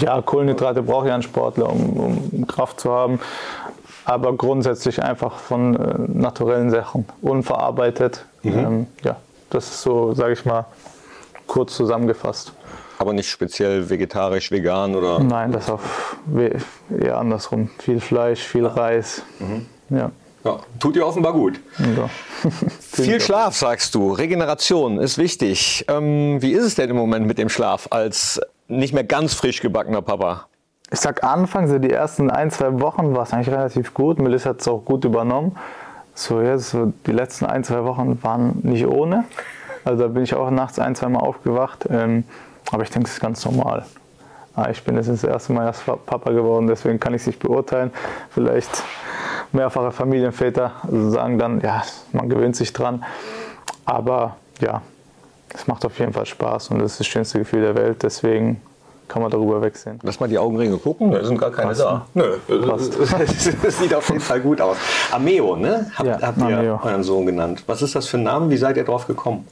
[0.01, 3.21] Ja, Kohlenhydrate braucht ja ein Sportler, um, um Kraft zu haben
[4.05, 8.25] aber grundsätzlich einfach von äh, naturellen Sachen, unverarbeitet.
[8.43, 8.59] Mhm.
[8.59, 9.17] Ähm, ja,
[9.51, 10.67] das ist so, sage ich mal,
[11.47, 12.53] kurz zusammengefasst.
[12.99, 15.19] Aber nicht speziell vegetarisch, vegan oder?
[15.21, 16.17] Nein, das auf
[16.97, 17.71] eher andersrum.
[17.79, 19.23] Viel Fleisch, viel Reis.
[19.41, 19.67] Mhm.
[19.97, 20.11] Ja.
[20.45, 20.61] Ja.
[20.79, 21.61] Tut dir offenbar gut.
[21.79, 22.09] Ja.
[22.81, 24.13] viel Schlaf, sagst du.
[24.13, 25.85] Regeneration ist wichtig.
[25.89, 29.61] Ähm, wie ist es denn im Moment mit dem Schlaf als nicht mehr ganz frisch
[29.61, 30.47] gebackener Papa?
[30.91, 34.19] Ich sag anfangs, so die ersten ein, zwei Wochen war es eigentlich relativ gut.
[34.19, 35.57] Melissa hat es auch gut übernommen.
[36.15, 39.25] So jetzt, so die letzten ein, zwei Wochen waren nicht ohne.
[39.85, 41.87] Also da bin ich auch nachts ein, zwei Mal aufgewacht.
[41.91, 42.25] Ähm,
[42.71, 43.87] aber ich denke, es ist ganz normal.
[44.55, 47.39] Ah, ich bin jetzt das erste Mal erst Papa geworden, deswegen kann ich es nicht
[47.39, 47.91] beurteilen.
[48.31, 48.83] Vielleicht
[49.55, 53.05] mehrfache Familienväter sagen dann, ja, man gewöhnt sich dran.
[53.85, 54.83] Aber ja,
[55.55, 58.03] es macht auf jeden Fall Spaß und das ist das schönste Gefühl der Welt.
[58.03, 58.61] Deswegen
[59.09, 59.99] kann man darüber wegsehen.
[60.03, 61.11] Lass mal die Augenringe gucken.
[61.11, 62.07] Da sind gar keine Passt, da.
[62.15, 64.77] Nö, das sieht auf jeden Fall gut aus.
[65.11, 65.91] Ameo, ne?
[65.95, 66.81] Habt, ja, habt ihr Ameo.
[66.83, 67.63] euren Sohn genannt.
[67.67, 68.49] Was ist das für ein Name?
[68.49, 69.47] Wie seid ihr drauf gekommen?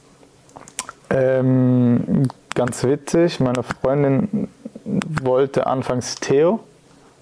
[1.11, 4.47] Ähm, ganz witzig, meine Freundin
[4.83, 6.61] wollte anfangs Theo,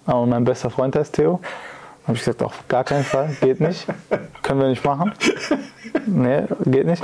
[0.05, 1.41] aber mein bester Freund heißt Theo.
[2.09, 3.85] Habe ich gesagt, auf gar keinen Fall, geht nicht.
[4.41, 5.13] Können wir nicht machen.
[6.07, 7.03] Nee, geht nicht.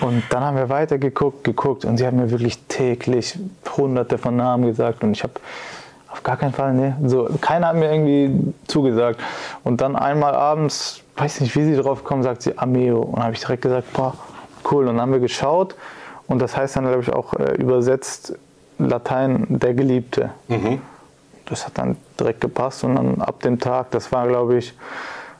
[0.00, 3.38] Und dann haben wir weiter geguckt, geguckt und sie hat mir wirklich täglich
[3.76, 5.34] hunderte von Namen gesagt und ich habe
[6.08, 9.20] auf gar keinen Fall, nee, so, keiner hat mir irgendwie zugesagt.
[9.64, 13.02] Und dann einmal abends, weiß nicht, wie sie drauf kommen, sagt sie Ameo.
[13.02, 14.14] Und habe ich direkt gesagt, boah,
[14.70, 14.88] cool.
[14.88, 15.74] Und dann haben wir geschaut
[16.26, 18.34] und das heißt dann, glaube ich, auch äh, übersetzt
[18.78, 20.30] Latein der Geliebte.
[20.48, 20.80] Mhm.
[21.46, 24.74] Das hat dann direkt gepasst und dann ab dem Tag, das war, glaube ich,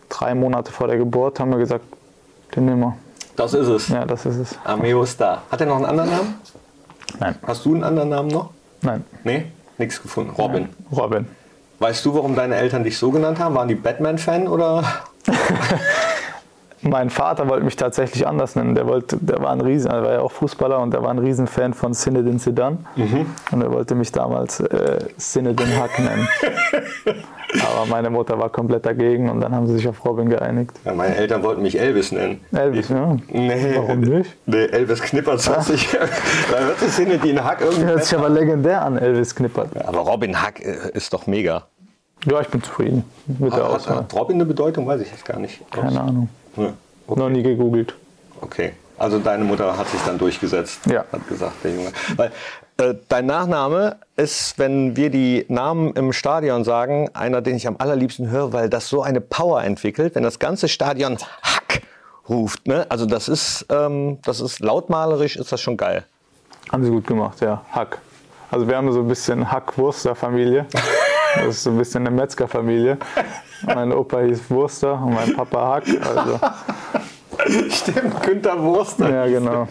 [0.08, 1.84] drei Monate vor der Geburt, haben wir gesagt,
[2.54, 2.96] den nehmen wir.
[3.34, 3.88] Das ist es.
[3.88, 4.58] Ja, das ist es.
[4.64, 5.42] Ameo Star.
[5.50, 6.34] Hat er noch einen anderen Namen?
[7.20, 7.34] Nein.
[7.46, 8.50] Hast du einen anderen Namen noch?
[8.82, 9.04] Nein.
[9.24, 9.46] Nee?
[9.78, 10.30] Nichts gefunden.
[10.30, 10.62] Robin.
[10.62, 10.98] Nein.
[10.98, 11.28] Robin.
[11.78, 13.54] Weißt du, warum deine Eltern dich so genannt haben?
[13.54, 14.82] Waren die Batman-Fan oder?
[16.88, 18.74] Mein Vater wollte mich tatsächlich anders nennen.
[18.74, 21.18] Der, wollte, der war ein Riesen, er war ja auch Fußballer und der war ein
[21.18, 22.78] Riesenfan von Zinedine Zidane.
[22.96, 23.26] Mhm.
[23.50, 26.28] Und er wollte mich damals äh, Zinedine Hack nennen.
[27.62, 30.72] Aber meine Mutter war komplett dagegen und dann haben sie sich auf Robin geeinigt.
[30.84, 32.40] Ja, meine Eltern wollten mich Elvis nennen.
[32.52, 33.16] Elvis, ja.
[33.28, 34.36] Nee, Warum nicht?
[34.46, 35.60] Nee, Elvis Knippert ah.
[35.60, 35.88] sich.
[36.50, 37.84] da hört sich Zinedine Hack irgendwie.
[37.84, 39.74] Hört sich aber legendär an, Elvis Knippert.
[39.74, 41.66] Ja, aber Robin Hack äh, ist doch mega.
[42.24, 43.96] Ja, ich bin zufrieden mit hat, der Auswahl.
[43.98, 44.86] Hat Robin eine Bedeutung?
[44.86, 45.70] Weiß ich jetzt gar nicht.
[45.70, 46.28] Keine Ahnung.
[46.56, 46.72] Ja,
[47.06, 47.20] okay.
[47.20, 47.94] Noch nie gegoogelt.
[48.40, 48.72] Okay.
[48.98, 50.86] Also deine Mutter hat sich dann durchgesetzt.
[50.86, 51.04] Ja.
[51.12, 51.92] Hat gesagt, der Junge.
[52.16, 52.32] Weil
[52.78, 57.76] äh, dein Nachname ist, wenn wir die Namen im Stadion sagen, einer, den ich am
[57.78, 61.82] allerliebsten höre, weil das so eine Power entwickelt, wenn das ganze Stadion Hack
[62.28, 62.66] ruft.
[62.66, 62.86] Ne?
[62.88, 66.04] Also das ist, ähm, das ist lautmalerisch, ist das schon geil.
[66.72, 67.62] Haben sie gut gemacht, ja.
[67.70, 67.98] Hack.
[68.50, 70.66] Also wir haben so ein bisschen Hack-Wurster-Familie.
[71.36, 72.96] Das ist so ein bisschen eine Metzgerfamilie.
[73.62, 75.84] Mein Opa hieß Wurster und mein Papa Hack.
[76.06, 76.40] Also.
[77.70, 79.10] Stimmt, Günther Wurster.
[79.10, 79.68] Ja, genau.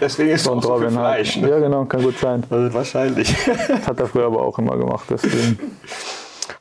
[0.00, 1.36] Deswegen ist es auch so viel Fleisch.
[1.36, 1.48] Ne?
[1.48, 2.42] Ja, genau, kann gut sein.
[2.50, 3.34] Also wahrscheinlich.
[3.68, 5.04] Das hat er früher aber auch immer gemacht.
[5.08, 5.58] Deswegen.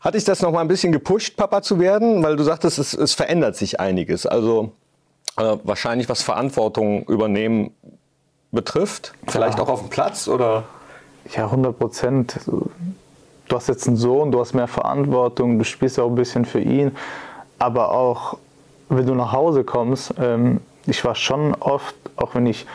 [0.01, 2.23] Hat dich das noch mal ein bisschen gepusht, Papa zu werden?
[2.23, 4.25] Weil du sagtest, es, es verändert sich einiges.
[4.25, 4.71] Also
[5.37, 7.71] äh, wahrscheinlich was Verantwortung übernehmen
[8.51, 9.13] betrifft.
[9.27, 9.63] Vielleicht Ja.
[9.65, 10.63] auch auf dem Platz oder?
[11.35, 12.39] Ja, 100 Prozent.
[13.49, 16.59] Du hast jetzt einen Sohn, du hast mehr Verantwortung, du spielst auch ein bisschen für
[16.59, 16.95] ihn.
[17.57, 18.37] Aber auch,
[18.89, 22.65] wenn du nach Hause kommst, ähm, ich war schon oft, auch wenn ich,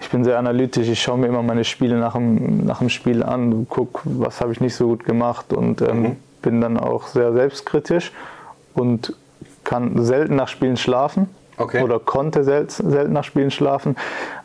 [0.00, 3.24] ich bin sehr analytisch, ich schaue mir immer meine Spiele nach dem, nach dem Spiel
[3.24, 7.32] an, guck, was habe ich nicht so gut gemacht und ähm, bin dann auch sehr
[7.32, 8.12] selbstkritisch
[8.74, 9.14] und
[9.64, 11.28] kann selten nach Spielen schlafen.
[11.56, 11.82] Okay.
[11.82, 13.96] Oder konnte sel selten nach Spielen schlafen.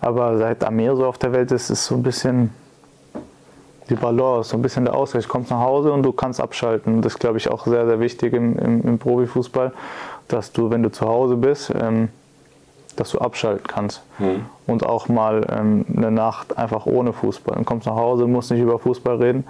[0.02, 2.50] Aber seit Amir so auf der Welt ist, ist es so ein bisschen
[3.96, 5.26] die Balance, so ein bisschen der Ausgleich.
[5.26, 7.02] Du kommst nach Hause und du kannst abschalten.
[7.02, 9.72] Das ist, glaube ich, auch sehr, sehr wichtig im, im, im Profifußball,
[10.28, 12.10] dass du, wenn du zu Hause bist, ähm,
[12.96, 14.02] dass du abschalten kannst.
[14.68, 17.58] Und auch mal ähm, eine Nacht einfach ohne Fußball.
[17.58, 19.46] Du kommst nach Hause, musst nicht über Fußball reden.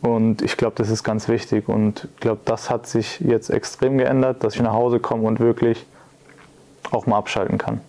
[0.00, 1.68] Und ich glaube, das ist ganz wichtig.
[1.68, 5.38] Und ich glaube, das hat sich jetzt extrem geändert, dass ich nach Hause komme und
[5.38, 5.86] wirklich
[6.90, 7.80] auch mal abschalten kann.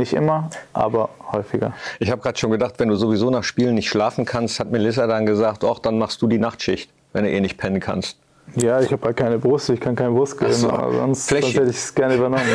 [0.00, 1.74] Nicht immer, aber häufiger.
[1.98, 5.06] Ich habe gerade schon gedacht, wenn du sowieso nach Spielen nicht schlafen kannst, hat Melissa
[5.06, 8.16] dann gesagt, ach, dann machst du die Nachtschicht, wenn du eh nicht pennen kannst.
[8.56, 10.70] Ja, ich habe halt keine Brust, ich kann keine Brust geben, so.
[10.70, 12.44] aber sonst, sonst hätte ich es gerne übernommen.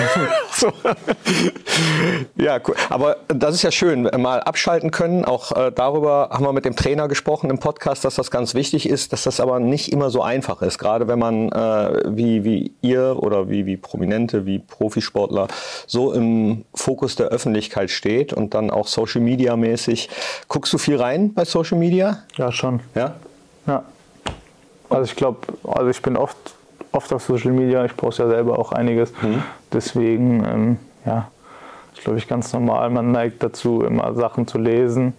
[0.56, 0.72] So.
[2.38, 2.76] ja, cool.
[2.90, 5.26] aber das ist ja schön, mal abschalten können.
[5.26, 8.88] Auch äh, darüber haben wir mit dem Trainer gesprochen im Podcast, dass das ganz wichtig
[8.88, 10.78] ist, dass das aber nicht immer so einfach ist.
[10.78, 15.50] Gerade wenn man äh, wie, wie ihr oder wie, wie Prominente, wie Profisportler
[15.88, 20.10] so im Fokus der Öffentlichkeit steht und dann auch Social Media mäßig.
[20.48, 22.20] Guckst du viel rein bei Social Media?
[22.38, 22.80] ja, schon.
[22.96, 23.16] Ja?
[23.68, 23.84] Ja.
[24.90, 26.38] Also ich glaube, also ich bin oft,
[26.92, 29.12] oft auf Social Media, ich poste ja selber auch einiges.
[29.72, 31.30] Deswegen, ähm, ja,
[31.94, 32.90] ist glaube ich ganz normal.
[32.90, 35.14] Man neigt dazu, immer Sachen zu lesen.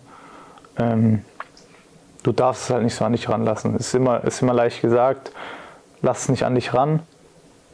[0.79, 1.23] Ähm,
[2.23, 3.77] du darfst es halt nicht so an dich ranlassen.
[3.77, 5.33] Ist immer, ist immer leicht gesagt,
[6.03, 7.01] lass es nicht an dich ran.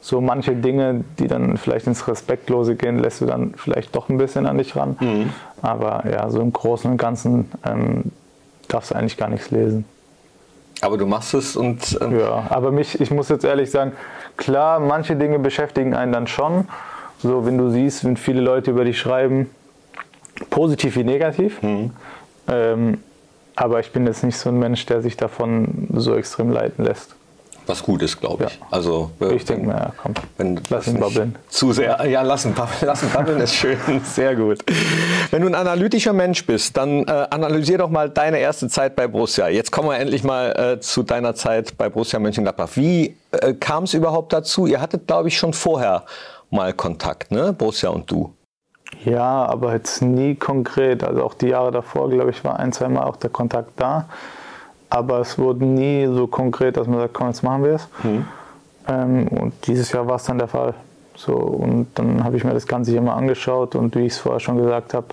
[0.00, 4.18] So manche Dinge, die dann vielleicht ins Respektlose gehen, lässt du dann vielleicht doch ein
[4.18, 4.96] bisschen an dich ran.
[5.62, 8.11] Aber ja, so im Großen und Ganzen ähm,
[8.66, 9.85] darfst du eigentlich gar nichts lesen.
[10.82, 13.92] Aber du machst es und ähm, Ja, aber mich, ich muss jetzt ehrlich sagen,
[14.36, 16.66] klar, manche Dinge beschäftigen einen dann schon.
[17.22, 19.48] So, wenn du siehst, wenn viele Leute über dich schreiben,
[20.50, 21.60] positiv wie negativ.
[22.48, 22.98] Ähm,
[23.54, 27.14] aber ich bin jetzt nicht so ein Mensch, der sich davon so extrem leiten lässt.
[27.66, 28.59] Was gut ist, glaube ich.
[28.59, 28.66] Ja.
[28.70, 31.37] Also äh, Ich denke mir, ja, komm, Wenn lass das ihn babbeln.
[31.48, 34.59] Zu sehr, ja, lassen babbeln, lassen babbeln ist schön, sehr gut.
[35.31, 39.07] Wenn du ein analytischer Mensch bist, dann äh, analysier doch mal deine erste Zeit bei
[39.07, 39.48] Borussia.
[39.48, 42.70] Jetzt kommen wir endlich mal äh, zu deiner Zeit bei Borussia Mönchengladbach.
[42.75, 44.66] Wie äh, kam es überhaupt dazu?
[44.66, 46.05] Ihr hattet, glaube ich, schon vorher
[46.51, 47.53] mal Kontakt, ne?
[47.53, 48.35] Borussia und du.
[49.05, 51.03] Ja, aber jetzt nie konkret.
[51.03, 54.09] Also auch die Jahre davor, glaube ich, war ein, zwei Mal auch der Kontakt da.
[54.94, 57.88] Aber es wurde nie so konkret, dass man sagt, komm, jetzt machen wir es.
[58.87, 60.74] Ähm, und dieses Jahr war es dann der Fall.
[61.14, 64.18] So, und dann habe ich mir das Ganze hier mal angeschaut und wie ich es
[64.18, 65.07] vorher schon gesagt habe,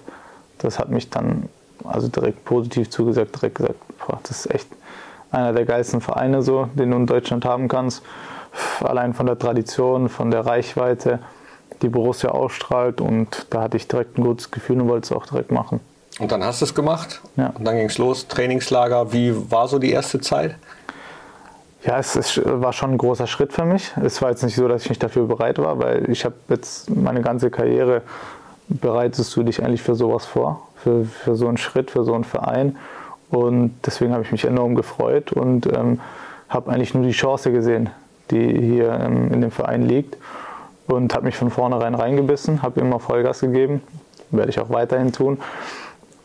[0.57, 1.47] das hat mich dann
[1.85, 4.67] also direkt positiv zugesagt, direkt gesagt, boah, das ist echt
[5.31, 8.03] einer der geilsten Vereine, so, den du in Deutschland haben kannst.
[8.81, 11.19] Allein von der Tradition, von der Reichweite,
[11.81, 15.25] die Borussia ausstrahlt und da hatte ich direkt ein gutes Gefühl und wollte es auch
[15.25, 15.79] direkt machen.
[16.19, 17.21] Und dann hast du es gemacht.
[17.37, 17.47] Ja.
[17.57, 19.13] Und dann ging es los, Trainingslager.
[19.13, 20.55] Wie war so die erste Zeit?
[21.83, 23.93] Ja, es, es war schon ein großer Schritt für mich.
[24.03, 26.89] Es war jetzt nicht so, dass ich nicht dafür bereit war, weil ich habe jetzt
[26.89, 28.01] meine ganze Karriere
[28.67, 32.25] bereitest du dich eigentlich für sowas vor, für, für so einen Schritt, für so einen
[32.25, 32.75] Verein.
[33.29, 36.01] Und deswegen habe ich mich enorm gefreut und ähm,
[36.49, 37.89] habe eigentlich nur die Chance gesehen,
[38.29, 40.17] die hier ähm, in dem Verein liegt.
[40.87, 43.81] Und habe mich von vornherein reingebissen, habe immer Vollgas gegeben,
[44.31, 45.37] werde ich auch weiterhin tun.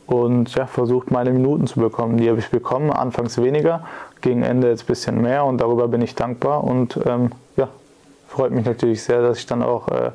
[0.07, 2.19] Und ja, versucht meine Minuten zu bekommen.
[2.19, 3.85] Die habe ich bekommen, anfangs weniger,
[4.21, 6.65] gegen Ende jetzt ein bisschen mehr und darüber bin ich dankbar.
[6.65, 7.69] Und ähm, ja,
[8.29, 10.11] freut mich natürlich sehr, dass ich dann auch äh,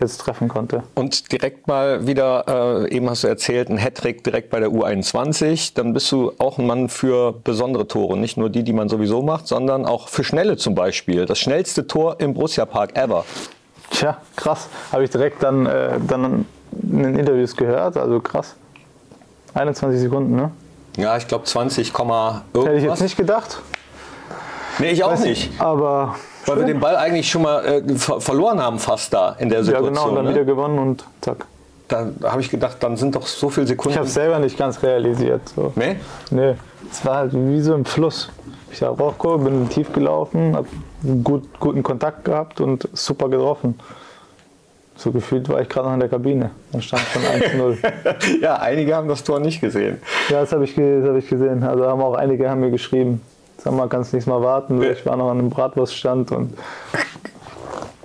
[0.00, 0.82] jetzt treffen konnte.
[0.94, 5.72] Und direkt mal wieder, äh, eben hast du erzählt, ein Hattrick direkt bei der U21.
[5.74, 8.16] Dann bist du auch ein Mann für besondere Tore.
[8.16, 11.26] Nicht nur die, die man sowieso macht, sondern auch für schnelle zum Beispiel.
[11.26, 13.24] Das schnellste Tor im Borussia Park ever.
[13.90, 14.68] Tja, krass.
[14.92, 16.46] Habe ich direkt dann, äh, dann
[16.82, 17.96] in den Interviews gehört.
[17.96, 18.56] Also krass.
[19.54, 20.50] 21 Sekunden, ne?
[20.96, 22.02] Ja, ich glaube 20, Hätte
[22.52, 22.82] ich irgendwas.
[22.82, 23.60] jetzt nicht gedacht.
[24.78, 25.60] Nee, ich auch Weiß nicht.
[25.60, 29.48] Aber Weil wir den Ball eigentlich schon mal äh, ver verloren haben fast da in
[29.48, 29.94] der ja, Situation.
[29.94, 30.30] genau, und dann ne?
[30.30, 31.46] wieder gewonnen und zack.
[31.88, 33.92] Da habe ich gedacht, dann sind doch so viele Sekunden.
[33.92, 35.42] Ich habe es selber nicht ganz realisiert.
[35.54, 35.72] So.
[35.76, 35.96] nee?
[36.30, 36.54] Nee,
[36.90, 38.30] es war halt wie so im Fluss.
[38.72, 40.66] Ich habe Rauchkur, bin tief gelaufen, habe
[41.22, 43.78] gut, guten Kontakt gehabt und super getroffen.
[44.96, 46.50] So gefühlt war ich gerade noch in der Kabine.
[46.72, 48.40] Dann stand schon 1-0.
[48.42, 50.00] ja, einige haben das Tor nicht gesehen.
[50.28, 51.62] ja, das habe ich, das hab ich gesehen.
[51.64, 53.20] Also haben auch einige haben mir geschrieben.
[53.58, 54.80] sag mal, kannst du nicht mal warten.
[54.82, 56.56] Ich war noch an einem Bratwurststand und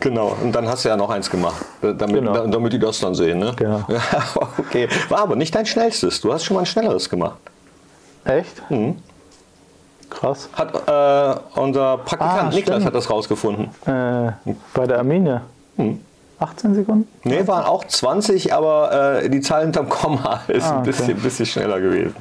[0.02, 2.48] Genau, und dann hast du ja noch eins gemacht, äh, damit, Genau.
[2.48, 3.38] damit die das dann sehen.
[3.40, 3.52] Ne?
[3.58, 3.84] Genau.
[3.90, 4.00] Ja,
[4.58, 6.22] okay, war aber nicht dein schnellstes.
[6.22, 7.38] Du hast schon mal ein schnelleres gemacht.
[8.24, 8.62] echt?
[8.72, 8.96] Mhm.
[10.10, 10.48] Krass.
[10.54, 13.66] Hat äh, unser Praktikant Ah, Niklas hat das rausgefunden.
[13.86, 14.32] Äh,
[14.74, 15.42] bei der Arminia.
[15.76, 16.00] Hm.
[16.40, 17.08] 18 Sekunden?
[17.24, 20.86] Nee, waren auch 20, aber äh, die Zahl hinterm Komma ist Ah, ein okay.
[20.88, 22.16] bisschen, bisschen schneller gewesen.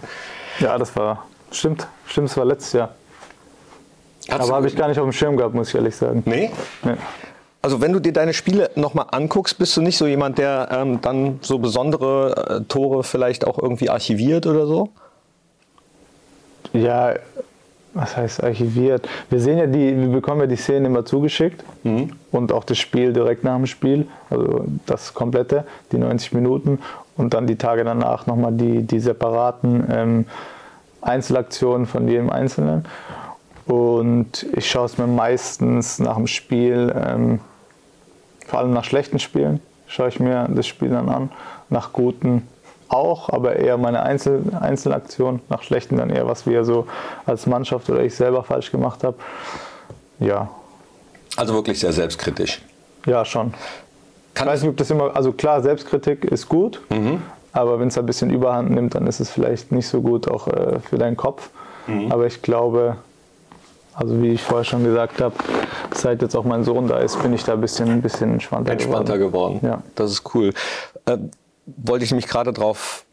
[0.59, 1.25] Ja, das war.
[1.53, 1.87] Stimmt.
[2.07, 2.91] Stimmt, das war letztes Jahr.
[4.29, 6.23] Hast Aber habe ich gar nicht auf dem Schirm gehabt, muss ich ehrlich sagen.
[6.27, 6.51] Nee?
[6.83, 6.95] Nee.
[7.63, 11.01] Also wenn du dir deine Spiele nochmal anguckst, bist du nicht so jemand, der ähm,
[11.01, 14.91] dann so besondere äh, Tore vielleicht auch irgendwie archiviert oder so?
[16.73, 17.15] Ja,
[17.95, 19.09] was heißt archiviert?
[19.31, 21.65] Wir sehen ja die, wir bekommen ja die Szenen immer zugeschickt
[22.31, 26.79] und auch das Spiel direkt nach dem Spiel, also das komplette, die 90 Minuten
[27.17, 30.27] und dann die Tage danach nochmal die, die separaten ähm,
[31.01, 32.85] Einzelaktionen von jedem Einzelnen.
[33.67, 37.41] Und ich schaue es mir meistens nach dem Spiel, ähm,
[38.47, 41.31] vor allem nach schlechten Spielen, schaue ich mir das Spiel dann an.
[41.69, 42.49] Nach guten
[42.89, 45.41] auch, aber eher meine Einzel Einzelaktion.
[45.49, 46.87] Nach schlechten dann eher, was wir so
[47.27, 49.17] als Mannschaft oder ich selber falsch gemacht habe.
[50.21, 50.49] Ja,
[51.37, 52.61] Also wirklich sehr selbstkritisch.
[53.07, 53.53] ja schon.
[54.29, 56.81] Ich Kann weiß nicht, ob das immer, also klar, Selbstkritik ist gut,
[57.53, 60.47] aber wenn es ein bisschen Überhand nimmt, dann ist es vielleicht nicht so gut auch
[60.49, 61.51] äh, für deinen Kopf.
[62.11, 62.97] Aber ich glaube,
[63.95, 65.35] also wie ich vorher schon gesagt habe,
[65.93, 68.73] seit jetzt auch mein Sohn da ist, bin ich da ein bisschen, ein bisschen entspannter,
[68.73, 69.59] entspannter geworden.
[69.63, 69.83] Ja.
[69.97, 70.53] Das ist cool.
[71.07, 71.17] Äh,
[71.77, 73.05] wollte ich nämlich gerade drauf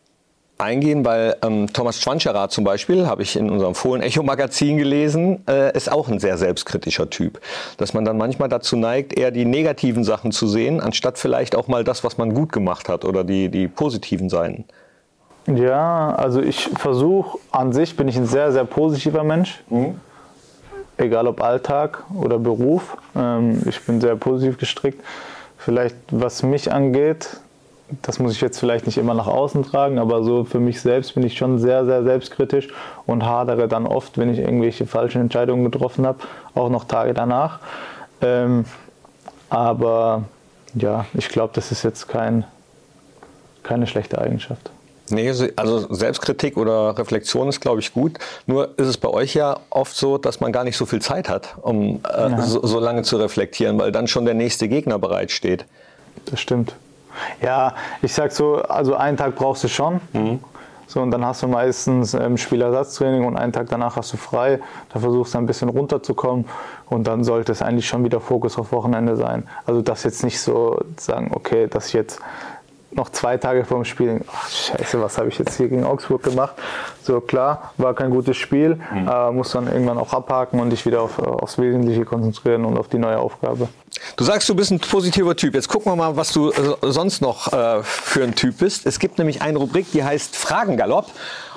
[0.57, 5.91] eingehen, weil ähm, Thomas Schwanscherer zum Beispiel, habe ich in unserem Fohlen-Echo-Magazin gelesen, äh, ist
[5.91, 7.41] auch ein sehr selbstkritischer Typ.
[7.77, 11.67] Dass man dann manchmal dazu neigt, eher die negativen Sachen zu sehen, anstatt vielleicht auch
[11.67, 14.65] mal das, was man gut gemacht hat oder die, die positiven Seiten.
[15.47, 19.63] Ja, also ich versuche, an sich bin ich ein sehr, sehr positiver Mensch.
[20.97, 22.97] Egal ob Alltag oder Beruf.
[23.15, 25.03] Ähm, ich bin sehr positiv gestrickt.
[25.57, 27.39] Vielleicht, was mich angeht,
[28.01, 31.13] das muss ich jetzt vielleicht nicht immer nach außen tragen, aber so für mich selbst
[31.13, 32.69] bin ich schon sehr, sehr selbstkritisch
[33.05, 36.19] und hadere dann oft, wenn ich irgendwelche falschen Entscheidungen getroffen habe,
[36.55, 37.59] auch noch Tage danach.
[38.21, 38.65] Ähm,
[39.49, 40.23] aber
[40.73, 42.43] ja, ich glaube, das ist jetzt kein,
[43.63, 44.71] keine schlechte Eigenschaft.
[45.11, 48.17] Nee, also Selbstkritik oder Reflexion ist, glaube ich, gut.
[48.47, 51.29] Nur ist es bei euch ja oft so, dass man gar nicht so viel Zeit
[51.29, 55.65] hat, um äh, so, so lange zu reflektieren, weil dann schon der nächste Gegner bereitsteht.
[56.25, 56.75] Das stimmt.
[57.41, 60.01] Ja, ich sag so, also einen Tag brauchst du schon.
[60.87, 64.59] So, und dann hast du meistens ähm, Spielersatztraining und einen Tag danach hast du frei.
[64.93, 66.45] Da versuchst du ein bisschen runterzukommen
[66.89, 69.47] und dann sollte es eigentlich schon wieder Fokus auf Wochenende sein.
[69.65, 72.19] Also das jetzt nicht so sagen, okay, dass ich jetzt
[72.95, 76.23] noch zwei Tage vor dem Spiel, ach scheiße, was habe ich jetzt hier gegen Augsburg
[76.23, 76.55] gemacht?
[77.03, 81.01] So klar, war kein gutes Spiel, aber muss dann irgendwann auch abhaken und dich wieder
[81.01, 83.67] auf, aufs Wesentliche konzentrieren und auf die neue Aufgabe.
[84.17, 85.53] Du sagst, du bist ein positiver Typ.
[85.55, 88.85] Jetzt gucken wir mal, was du äh, sonst noch äh, für ein Typ bist.
[88.85, 91.07] Es gibt nämlich eine Rubrik, die heißt Fragengalopp.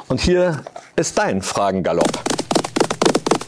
[0.08, 0.62] Und hier
[0.96, 2.10] ist dein Fragengalopp.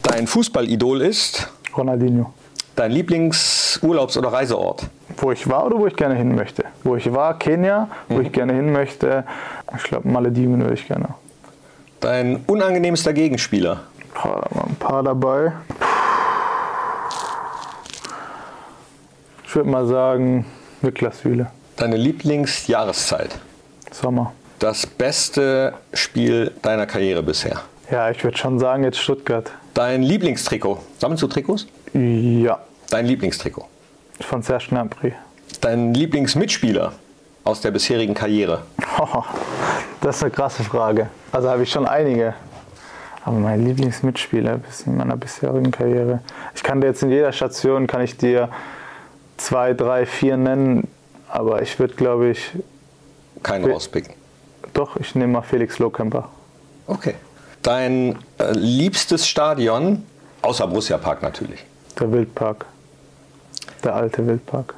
[0.02, 2.32] Dein Fußballidol ist Ronaldinho.
[2.76, 4.84] dein Lieblingsurlaubs- oder Reiseort.
[5.20, 6.64] Wo ich war oder wo ich gerne hin möchte?
[6.82, 9.24] Wo ich war, Kenia, wo ich gerne hin möchte,
[9.76, 11.10] ich glaube Malediven würde ich gerne.
[12.00, 13.82] Dein unangenehmster Gegenspieler.
[14.14, 15.52] Boah, da waren ein paar dabei.
[19.44, 20.46] Ich würde mal sagen,
[20.80, 21.48] Niklas Süle.
[21.76, 23.38] Deine Lieblingsjahreszeit.
[23.90, 24.32] Sommer.
[24.58, 27.60] Das beste Spiel deiner Karriere bisher.
[27.90, 29.50] Ja, ich würde schon sagen, jetzt Stuttgart.
[29.74, 30.78] Dein Lieblingstrikot.
[30.98, 31.66] Sammelst du Trikots?
[31.92, 33.66] Ja, Dein Lieblingstrikot.
[34.24, 35.12] Von Serge Gnabry.
[35.60, 36.92] Dein Lieblingsmitspieler
[37.44, 38.62] aus der bisherigen Karriere.
[40.02, 41.08] Das ist eine krasse Frage.
[41.30, 42.32] Also habe ich schon einige.
[43.22, 46.20] Aber mein Lieblingsmitspieler in meiner bisherigen Karriere.
[46.54, 48.48] Ich kann dir jetzt in jeder Station kann ich dir
[49.36, 50.88] zwei, drei, vier nennen.
[51.28, 52.50] Aber ich würde, glaube ich,
[53.42, 54.14] Keinen rauspicken.
[54.72, 56.30] doch, ich nehme mal Felix Lohkemper.
[56.86, 57.14] Okay.
[57.62, 60.02] Dein äh, liebstes Stadion,
[60.40, 61.62] außer Borussia Park natürlich.
[61.98, 62.64] Der Wildpark.
[63.84, 64.74] Der alte Wildpark.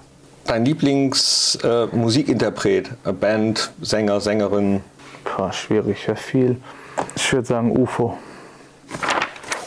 [0.46, 4.82] Dein Lieblingsmusikinterpret, äh, äh, Band, Sänger, Sängerin.
[5.24, 6.56] Boah, schwierig, ja viel.
[7.14, 8.18] Ich würde sagen UFO.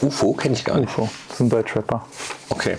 [0.02, 0.90] UFO kenne ich gar nicht.
[0.90, 2.04] UFO, das ist ein Deutschrapper.
[2.50, 2.76] Okay.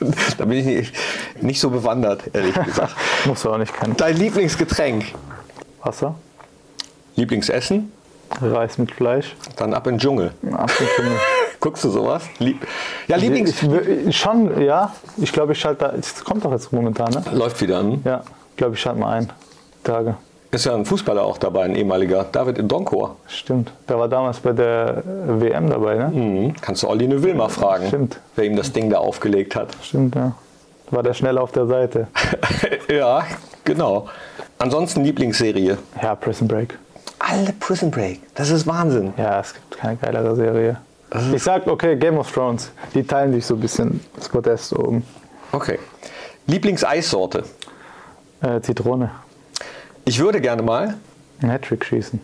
[0.38, 0.94] da bin ich nicht,
[1.40, 2.94] nicht so bewandert, ehrlich gesagt.
[3.24, 3.96] Musst du auch nicht kennen.
[3.96, 5.04] Dein Lieblingsgetränk,
[5.82, 6.16] Wasser,
[7.16, 7.92] Lieblingsessen,
[8.40, 10.32] Reis mit Fleisch, dann ab in den Dschungel.
[10.52, 11.16] Apfelkimmel.
[11.62, 12.24] Guckst du sowas?
[12.40, 12.66] Lieb
[13.06, 13.54] ja, Lieblings...
[14.10, 14.92] Schon, ja.
[15.16, 15.92] Ich glaube, ich schalte da.
[15.96, 17.22] Es kommt doch jetzt momentan, ne?
[17.32, 18.02] Läuft wieder an.
[18.04, 19.32] Ja, ich glaube, ich schalte mal ein.
[19.84, 20.16] Tage.
[20.50, 22.24] Ist ja ein Fußballer auch dabei, ein ehemaliger.
[22.24, 23.14] David Donkor.
[23.28, 23.72] Stimmt.
[23.88, 26.08] Der war damals bei der WM dabei, ne?
[26.08, 26.54] Mhm.
[26.60, 28.18] Kannst du Olli Neuville mal fragen, Stimmt.
[28.34, 29.68] wer ihm das Ding da aufgelegt hat.
[29.82, 30.32] Stimmt, ja.
[30.90, 32.08] War der schnell auf der Seite.
[32.90, 33.24] ja,
[33.62, 34.08] genau.
[34.58, 35.78] Ansonsten Lieblingsserie.
[36.02, 36.76] Ja, Prison Break.
[37.20, 38.20] Alle Prison Break.
[38.34, 39.14] Das ist Wahnsinn.
[39.16, 40.78] Ja, es gibt keine geilere Serie.
[41.34, 42.70] Ich sag, okay, Game of Thrones.
[42.94, 45.04] Die teilen sich so ein bisschen das Podest oben.
[45.52, 45.78] Okay.
[46.46, 47.44] Lieblingseissorte.
[48.40, 49.10] Äh, Zitrone.
[50.04, 50.94] Ich würde gerne mal.
[51.42, 52.20] Ein Hattrick schießen.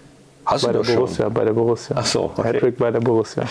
[0.46, 0.96] Hast bei du der das schon?
[0.96, 1.96] Borussia, bei der Borussia.
[1.98, 2.42] Ach so, okay.
[2.54, 3.44] Hattrick bei der Borussia.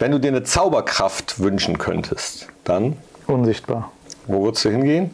[0.00, 2.96] Wenn du dir eine Zauberkraft wünschen könntest, dann
[3.26, 3.92] Unsichtbar.
[4.26, 5.10] wo würdest du hingehen?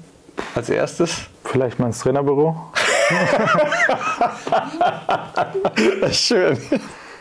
[0.55, 1.17] Als erstes?
[1.45, 2.57] Vielleicht mal ins Trainerbüro.
[6.11, 6.59] Schön.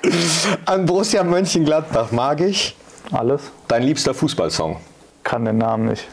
[0.65, 2.75] An Borussia Mönchengladbach mag ich
[3.11, 3.41] Alles.
[3.67, 4.77] dein liebster Fußballsong.
[5.23, 6.07] Kann den Namen nicht.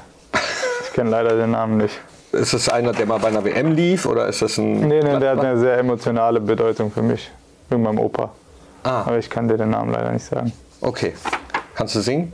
[0.85, 1.95] Ich kenne leider den Namen nicht.
[2.33, 4.81] Ist das einer, der mal bei einer WM lief oder ist das ein.
[4.87, 7.31] Nee, nee, der hat eine sehr emotionale Bedeutung für mich.
[7.69, 8.31] Wegen meinem Opa.
[8.85, 10.53] Ah, Aber ich kann dir den Namen leider nicht sagen.
[10.81, 11.15] okay.
[11.75, 12.33] Kannst du singen?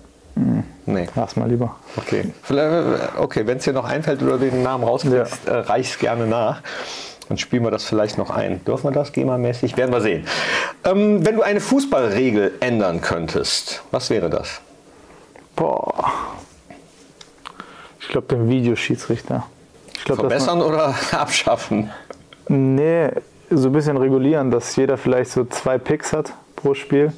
[0.87, 1.07] Nee.
[1.15, 1.77] Lass mal lieber.
[1.97, 2.33] Okay.
[2.43, 6.27] Vielleicht- Okay, wenn es dir noch einfällt oder du den Namen rauskriegst, äh, reich's gerne
[6.27, 6.61] nach.
[7.29, 8.65] Dann spielen wir das vielleicht noch ein.
[8.65, 9.77] Dürfen wir das GEMA-mäßig?
[9.77, 10.25] Werden wir sehen.
[10.85, 14.61] Ähm, wenn du eine Fußballregel ändern könntest, was wäre das?
[15.57, 16.13] Boah.
[18.01, 19.45] Ich glaube, den Videoschiedsrichter.
[19.97, 21.91] Ich glaube, Verbessern oder abschaffen?
[22.49, 23.09] Nee,
[23.51, 27.13] so ein bisschen regulieren, dass jeder vielleicht so zwei Picks hat pro Spiel,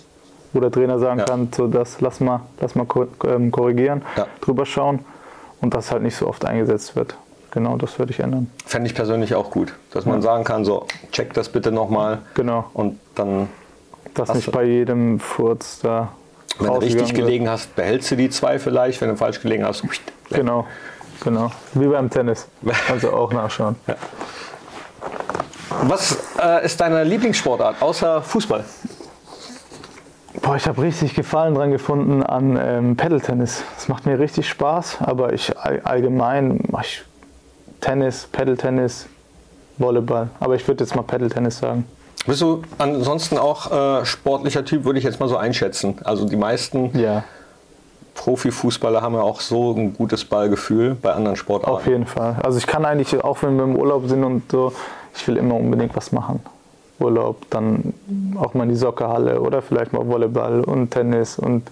[0.55, 1.27] wo der Trainer sagen Ja.
[1.27, 2.87] kann, so das lass mal, lass mal
[3.27, 4.27] ähm, korrigieren, Ja.
[4.41, 5.01] drüber schauen
[5.61, 7.15] und das halt nicht so oft eingesetzt wird.
[7.51, 8.51] Genau, das würde ich ändern.
[8.67, 9.73] Fände ich persönlich auch gut.
[9.93, 12.19] Dass man sagen kann, so, check das bitte nochmal.
[12.35, 12.67] Genau.
[12.75, 13.49] Und dann,
[14.15, 16.09] Dass nicht bei jedem Furz da
[16.59, 17.27] wenn du richtig rausgegangen wird.
[17.27, 19.01] gelegen hast, behältst du die zwei vielleicht.
[19.01, 19.83] Wenn du falsch gelegen hast.
[20.31, 20.67] Genau,
[21.25, 21.51] genau.
[21.75, 22.47] Wie beim Tennis.
[22.91, 23.77] Also auch nachschauen.
[25.83, 28.65] Was äh, ist deine Lieblingssportart außer Fußball?
[30.43, 33.63] Boah, ich habe richtig Gefallen dran gefunden an ähm, Paddle-Tennis.
[33.77, 37.05] Es macht mir richtig Spaß, aber ich all- allgemein mache ich
[37.81, 39.07] Tennis, Paddle-Tennis,
[39.79, 40.29] Volleyball.
[40.41, 41.85] Aber ich würde jetzt mal Paddle-Tennis sagen.
[42.27, 43.71] Bist du ansonsten auch
[44.01, 45.97] äh, sportlicher Typ, würde ich jetzt mal so einschätzen.
[46.05, 47.25] Also die meisten Ja,
[48.15, 51.89] Profifußballer haben ja auch so ein gutes Ballgefühl bei anderen auf Sportarten.
[51.89, 52.37] jeden Fall.
[52.43, 54.73] Also ich kann eigentlich, auch wenn wir im Urlaub sind und so,
[55.15, 56.41] ich will immer unbedingt was machen.
[56.99, 57.95] Urlaub, dann
[58.37, 61.63] auch mal in die Soccerhalle oder vielleicht mal Volleyball und Tennis und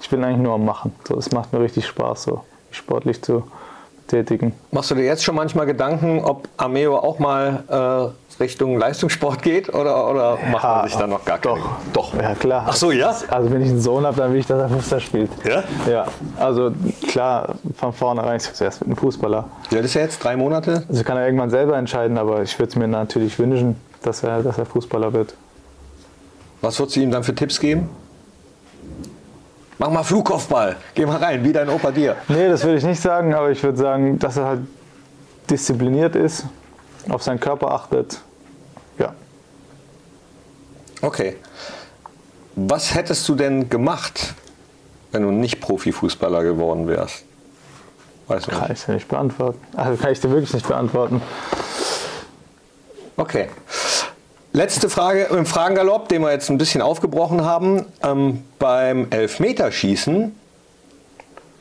[0.00, 0.94] ich will eigentlich nur am Machen.
[1.06, 3.42] So, es macht mir richtig Spaß, so sportlich zu
[4.08, 4.52] betätigen.
[4.72, 9.68] Machst du dir jetzt schon manchmal Gedanken, ob Armeo auch mal äh, Richtung Leistungssport geht
[9.68, 11.56] oder, oder macht man sich da noch gar keine?
[11.56, 11.70] doch.
[11.92, 12.14] Doch.
[12.14, 12.66] Ja, klar.
[12.68, 13.14] Ach so, ja?
[13.28, 15.30] Also wenn ich einen Sohn habe, dann will ich, dass er Fußball spielt.
[15.44, 15.64] Ja?
[15.90, 16.06] Ja,
[16.38, 16.72] also
[17.08, 19.44] klar, von vornherein, ich zuerst mit einem Fußballer.
[19.70, 20.84] Ja, das ist ja jetzt drei Monate.
[20.88, 24.42] Also kann er irgendwann selber entscheiden, aber ich würde es mir natürlich wünschen, dass er,
[24.42, 25.34] dass er Fußballer wird.
[26.60, 27.88] Was würdest du ihm dann für Tipps geben?
[29.78, 30.76] Mach mal Flugkopfball.
[30.94, 32.16] Geh mal rein, wie dein Opa dir.
[32.28, 34.60] Nee, das würde ich nicht sagen, aber ich würde sagen, dass er halt
[35.48, 36.44] diszipliniert ist,
[37.08, 38.20] auf seinen Körper achtet.
[38.98, 39.14] Ja.
[41.00, 41.36] Okay.
[42.56, 44.34] Was hättest du denn gemacht,
[45.12, 47.24] wenn du nicht Profifußballer geworden wärst?
[48.26, 48.80] Weißt du Kann nicht.
[48.80, 49.60] ich dir nicht beantworten.
[49.76, 51.22] Also kann ich dir wirklich nicht beantworten.
[53.16, 53.48] Okay.
[54.52, 57.84] Letzte Frage im Fragengalopp, den wir jetzt ein bisschen aufgebrochen haben.
[58.02, 60.34] Ähm, beim Elfmeterschießen,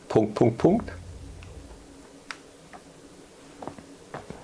[0.07, 0.91] Punkt, Punkt, Punkt.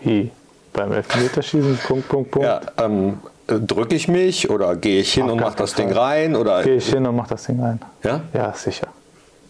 [0.01, 0.31] Wie?
[0.73, 2.45] Beim Elfmeterschießen, Punkt, Punkt, Punkt.
[2.47, 6.35] Ja, ähm, drücke ich mich oder gehe ich hin Auf und mache das Ding rein?
[6.35, 7.79] Oder, Gehe ich hin und mach das Ding rein.
[8.03, 8.21] Ja?
[8.33, 8.87] Ja, sicher.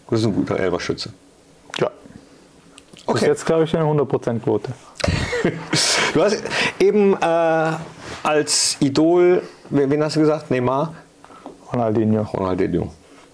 [0.08, 1.12] Das ist ein guter Elberschütze.
[1.78, 1.90] Ja.
[2.92, 3.26] Bis Okay.
[3.26, 4.72] jetzt glaube ich eine 100% Quote.
[6.14, 6.42] Du hast
[6.78, 7.72] eben äh,
[8.24, 10.50] als Idol, wen hast du gesagt?
[10.50, 10.94] Neymar?
[11.72, 12.22] Ronaldinho.
[12.22, 12.88] Ronaldinho.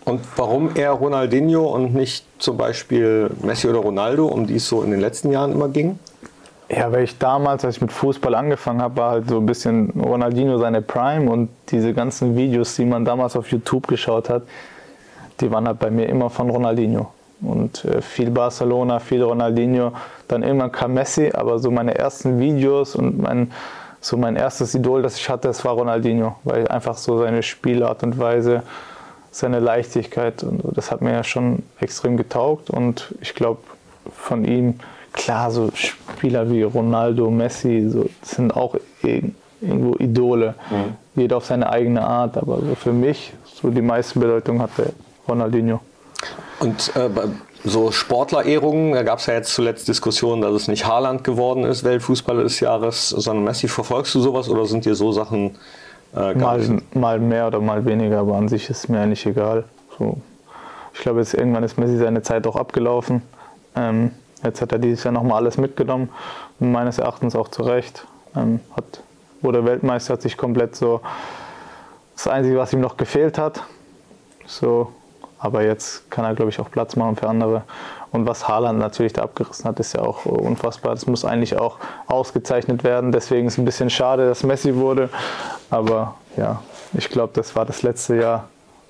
[0.04, 4.82] Und warum eher Ronaldinho und nicht zum Beispiel Messi oder Ronaldo, um die es so
[4.82, 5.98] in den letzten Jahren immer ging?
[6.68, 9.90] Ja, weil ich damals, als ich mit Fußball angefangen habe, war halt so ein bisschen
[9.90, 14.42] Ronaldinho seine Prime und diese ganzen Videos, die man damals auf YouTube geschaut hat,
[15.40, 17.10] die waren halt bei mir immer von Ronaldinho.
[17.42, 19.92] Und äh, viel Barcelona, viel Ronaldinho.
[20.28, 23.50] Dann irgendwann kam Messi, aber so meine ersten Videos und mein,
[24.00, 28.02] so mein erstes Idol, das ich hatte, das war Ronaldinho, weil einfach so seine Spielart
[28.02, 28.62] und Weise,
[29.30, 32.70] seine Leichtigkeit, und das hat mir ja schon extrem getaugt.
[32.70, 33.60] Und ich glaube,
[34.16, 34.80] von ihm,
[35.12, 39.30] klar, so Spieler wie Ronaldo, Messi, so, sind auch ir-
[39.60, 40.54] irgendwo Idole,
[41.14, 44.94] jeder auf seine eigene Art, aber so für mich, so die meiste Bedeutung hatte
[45.28, 45.80] Ronaldinho.
[46.60, 47.08] Und äh,
[47.64, 51.84] so Sportlerehrungen, da gab es ja jetzt zuletzt Diskussionen, dass es nicht Haaland geworden ist,
[51.84, 53.68] Weltfußballer des Jahres, sondern Messi.
[53.68, 55.56] Verfolgst du sowas oder sind dir so Sachen
[56.14, 59.64] äh, mal, mal mehr oder mal weniger, aber an sich ist mir eigentlich egal.
[59.98, 60.16] So,
[60.94, 63.22] ich glaube, jetzt irgendwann ist Messi seine Zeit auch abgelaufen.
[63.76, 66.08] Ähm, jetzt hat er dieses Jahr nochmal alles mitgenommen
[66.58, 68.06] und meines Erachtens auch zu Recht.
[68.34, 69.02] Ähm, hat,
[69.42, 71.00] wurde Weltmeister, hat sich komplett so
[72.14, 73.62] das Einzige, was ihm noch gefehlt hat.
[74.46, 74.92] So,
[75.40, 77.62] aber jetzt kann er, glaube ich, auch Platz machen für andere.
[78.12, 80.94] Und was Haaland natürlich da abgerissen hat, ist ja auch unfassbar.
[80.94, 83.10] Das muss eigentlich auch ausgezeichnet werden.
[83.10, 85.08] Deswegen ist es ein bisschen schade, dass Messi wurde.
[85.70, 86.60] Aber ja,
[86.92, 88.48] ich glaube, das war das letzte Jahr,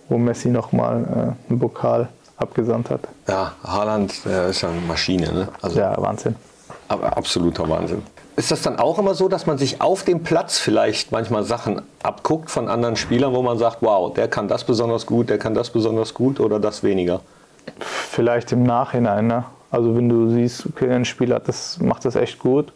[0.09, 3.03] wo Messi nochmal äh, einen Pokal abgesandt hat.
[3.28, 5.32] Ja, Haaland äh, ist ja eine Maschine.
[5.32, 5.48] Ne?
[5.62, 6.34] Also, ja, Wahnsinn.
[6.88, 8.03] Absoluter Wahnsinn.
[8.41, 11.82] Ist das dann auch immer so, dass man sich auf dem Platz vielleicht manchmal Sachen
[12.03, 15.53] abguckt von anderen Spielern, wo man sagt, wow, der kann das besonders gut, der kann
[15.53, 17.20] das besonders gut oder das weniger?
[17.80, 19.26] Vielleicht im Nachhinein.
[19.26, 19.45] Ne?
[19.70, 22.72] Also wenn du siehst, okay, ein Spieler das, macht das echt gut,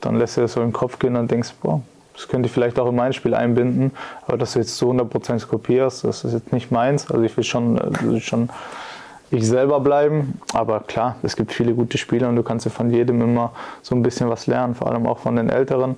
[0.00, 1.80] dann lässt du das so in den Kopf gehen und denkst, boah,
[2.14, 3.90] das könnte ich vielleicht auch in mein Spiel einbinden.
[4.28, 7.10] Aber dass du jetzt zu 100% kopierst, das ist jetzt nicht meins.
[7.10, 8.48] Also ich will schon, will schon
[9.30, 10.40] ich selber bleiben.
[10.52, 13.52] Aber klar, es gibt viele gute Spieler und du kannst ja von jedem immer
[13.82, 15.96] so ein bisschen was lernen, vor allem auch von den Älteren.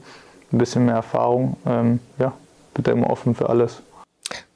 [0.52, 1.56] Ein bisschen mehr Erfahrung.
[1.66, 2.32] Ähm, ja,
[2.74, 3.82] bitte immer offen für alles.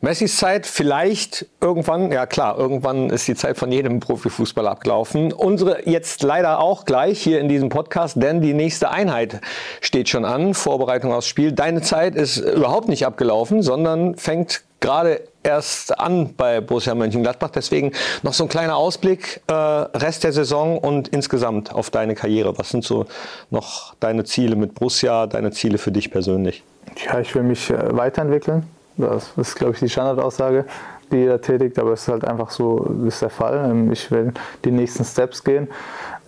[0.02, 5.32] Messis Zeit vielleicht irgendwann, ja klar, irgendwann ist die Zeit von jedem Profifußballer abgelaufen.
[5.32, 9.40] Unsere jetzt leider auch gleich hier in diesem Podcast, denn die nächste Einheit
[9.82, 11.52] steht schon an, Vorbereitung aufs Spiel.
[11.52, 17.50] Deine Zeit ist überhaupt nicht abgelaufen, sondern fängt gerade erst an bei Borussia Mönchengladbach.
[17.50, 17.92] Deswegen
[18.22, 22.56] noch so ein kleiner Ausblick, äh, Rest der Saison und insgesamt auf deine Karriere.
[22.58, 23.04] Was sind so
[23.50, 26.64] noch deine Ziele mit Borussia, deine Ziele für dich persönlich?
[27.04, 28.66] Ja, ich will mich äh, weiterentwickeln.
[29.00, 30.64] Das ist, glaube ich, die Standardaussage,
[31.10, 33.70] die jeder tätigt, aber es ist halt einfach so, ist der Fall.
[33.70, 34.32] Ähm, ich will
[34.64, 35.68] die nächsten Steps gehen,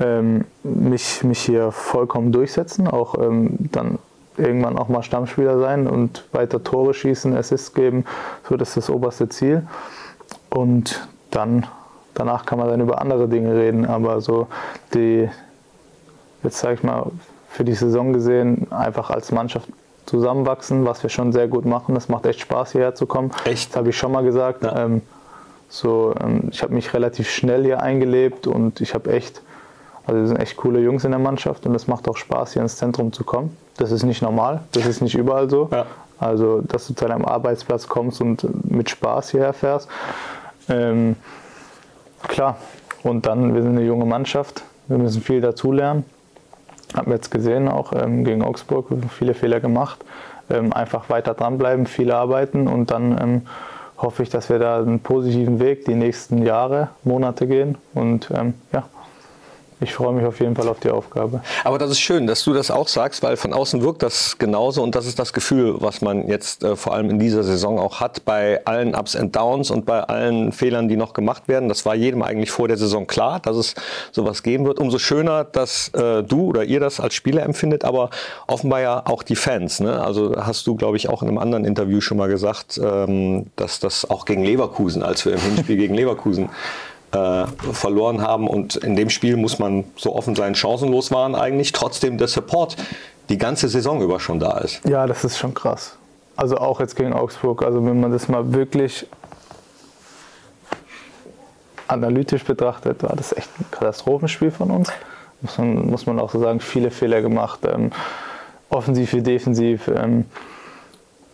[0.00, 3.98] ähm, mich, mich hier vollkommen durchsetzen, auch ähm, dann
[4.36, 8.04] irgendwann auch mal Stammspieler sein und weiter Tore schießen, Assists geben.
[8.48, 9.66] So, das ist das oberste Ziel.
[10.50, 11.66] Und dann,
[12.14, 14.48] danach kann man dann über andere Dinge reden, aber so
[14.94, 15.28] die,
[16.42, 17.10] jetzt sage ich mal,
[17.48, 19.68] für die Saison gesehen, einfach als Mannschaft
[20.12, 21.96] zusammenwachsen, was wir schon sehr gut machen.
[21.96, 23.30] Es macht echt Spaß, hierher zu kommen.
[23.46, 23.70] Echt?
[23.70, 24.62] Das habe ich schon mal gesagt.
[24.62, 24.84] Ja.
[24.84, 25.00] Ähm,
[25.70, 29.40] so, ähm, ich habe mich relativ schnell hier eingelebt und ich habe echt,
[30.06, 32.60] also wir sind echt coole Jungs in der Mannschaft und es macht auch Spaß, hier
[32.60, 33.56] ins Zentrum zu kommen.
[33.78, 35.70] Das ist nicht normal, das ist nicht überall so.
[35.72, 35.86] Ja.
[36.18, 39.88] Also, dass du zu deinem Arbeitsplatz kommst und mit Spaß hierher fährst.
[40.68, 41.16] Ähm,
[42.28, 42.58] klar,
[43.02, 46.04] und dann, wir sind eine junge Mannschaft, wir müssen viel dazulernen.
[46.94, 50.04] Haben wir jetzt gesehen, auch ähm, gegen Augsburg, viele Fehler gemacht.
[50.50, 53.42] Ähm, einfach weiter dranbleiben, viel arbeiten und dann ähm,
[53.96, 57.78] hoffe ich, dass wir da einen positiven Weg die nächsten Jahre, Monate gehen.
[57.94, 58.84] Und ähm, ja,
[59.82, 61.40] ich freue mich auf jeden Fall auf die Aufgabe.
[61.64, 64.82] Aber das ist schön, dass du das auch sagst, weil von außen wirkt das genauso
[64.82, 68.00] und das ist das Gefühl, was man jetzt äh, vor allem in dieser Saison auch
[68.00, 71.68] hat, bei allen Ups and Downs und bei allen Fehlern, die noch gemacht werden.
[71.68, 73.74] Das war jedem eigentlich vor der Saison klar, dass es
[74.12, 74.78] sowas geben wird.
[74.78, 78.10] Umso schöner, dass äh, du oder ihr das als Spieler empfindet, aber
[78.46, 79.80] offenbar ja auch die Fans.
[79.80, 80.02] Ne?
[80.02, 83.80] Also hast du, glaube ich, auch in einem anderen Interview schon mal gesagt, ähm, dass
[83.80, 86.48] das auch gegen Leverkusen, als wir im Hinspiel gegen Leverkusen
[87.12, 88.48] äh, verloren haben.
[88.48, 91.72] Und in dem Spiel muss man so offen sein, chancenlos waren eigentlich.
[91.72, 92.76] Trotzdem der Support
[93.28, 94.80] die ganze Saison über schon da ist.
[94.84, 95.96] Ja, das ist schon krass.
[96.36, 97.62] Also auch jetzt gegen Augsburg.
[97.62, 99.06] Also wenn man das mal wirklich
[101.88, 104.90] analytisch betrachtet, war das echt ein Katastrophenspiel von uns.
[105.42, 107.60] Muss man, muss man auch so sagen, viele Fehler gemacht.
[107.64, 107.90] Ähm,
[108.70, 109.88] offensiv wie defensiv.
[109.88, 110.24] Ähm,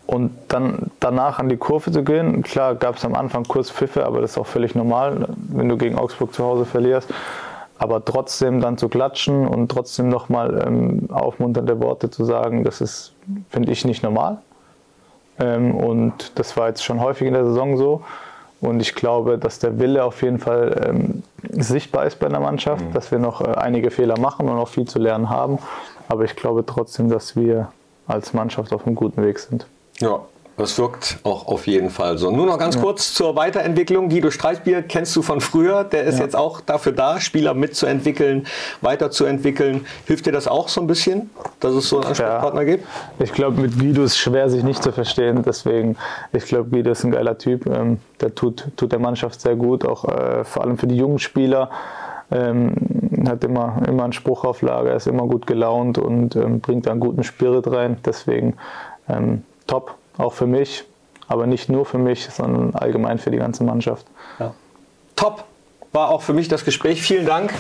[0.09, 4.07] und dann danach an die Kurve zu gehen, klar gab es am Anfang kurz Pfiffe,
[4.07, 7.13] aber das ist auch völlig normal, wenn du gegen Augsburg zu Hause verlierst.
[7.77, 13.13] Aber trotzdem dann zu klatschen und trotzdem nochmal ähm, aufmunternde Worte zu sagen, das ist,
[13.51, 14.39] finde ich, nicht normal.
[15.39, 18.03] Ähm, und das war jetzt schon häufig in der Saison so.
[18.63, 22.83] Und ich glaube, dass der Wille auf jeden Fall ähm, sichtbar ist bei der Mannschaft,
[22.83, 22.93] mhm.
[22.95, 25.59] dass wir noch äh, einige Fehler machen und noch viel zu lernen haben.
[26.09, 27.69] Aber ich glaube trotzdem, dass wir
[28.07, 29.67] als Mannschaft auf einem guten Weg sind.
[30.01, 30.21] Ja,
[30.59, 32.33] das wirkt auch auf jeden Fall so.
[32.33, 32.81] Nur noch ganz ja.
[32.81, 34.09] kurz zur Weiterentwicklung.
[34.09, 35.85] Guido Streitbier kennst du von früher.
[35.85, 36.25] Der ist ja.
[36.25, 38.45] jetzt auch dafür da, Spieler mitzuentwickeln,
[38.81, 39.87] weiterzuentwickeln.
[40.07, 41.31] Hilft dir das auch so ein bisschen,
[41.61, 42.75] dass es so einen Ansprechpartner ja.
[42.75, 42.89] gibt?
[43.21, 45.45] Ich glaube, mit Guido ist es schwer, sich nicht zu verstehen.
[45.47, 45.97] Deswegen,
[46.33, 47.65] ich glaube, Guido ist ein geiler Typ.
[47.67, 51.21] Ähm, der tut, tut der Mannschaft sehr gut, auch äh, vor allem für die jungen
[51.21, 51.71] Spieler.
[52.33, 52.75] Ähm,
[53.29, 56.99] hat immer, immer einen Spruch auf Lager, ist immer gut gelaunt und ähm, bringt einen
[56.99, 57.99] guten Spirit rein.
[58.05, 58.57] Deswegen
[59.09, 60.85] ähm, top, auch für mich,
[61.29, 64.07] aber nicht nur für mich, sondern allgemein für die ganze Mannschaft.
[64.41, 64.53] Ja.
[65.15, 65.45] Top.
[65.93, 67.03] War auch für mich das Gespräch.
[67.03, 67.53] Vielen Dank.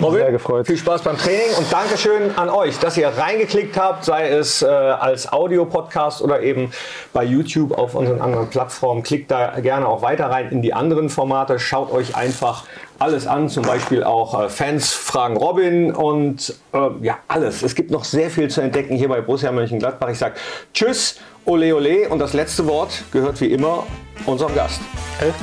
[0.00, 0.66] Robin, Sehr gefreut.
[0.66, 4.66] Viel Spaß beim Training und Dankeschön an euch, dass ihr reingeklickt habt, sei es äh,
[4.66, 6.70] als Audio-Podcast oder eben
[7.12, 9.02] bei YouTube auf unseren anderen Plattformen.
[9.02, 11.58] Klickt da gerne auch weiter rein in die anderen Formate.
[11.58, 12.64] Schaut euch einfach
[12.98, 17.62] alles an, zum Beispiel auch äh, Fans fragen Robin und äh, ja, alles.
[17.62, 20.08] Es gibt noch sehr viel zu entdecken hier bei Borussia Mönchengladbach.
[20.08, 20.36] Ich sage
[20.72, 23.84] Tschüss, ole ole und das letzte Wort gehört wie immer
[24.26, 24.80] unserem Gast.
[25.20, 25.34] Echt?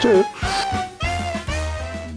[0.00, 0.24] Tschüss.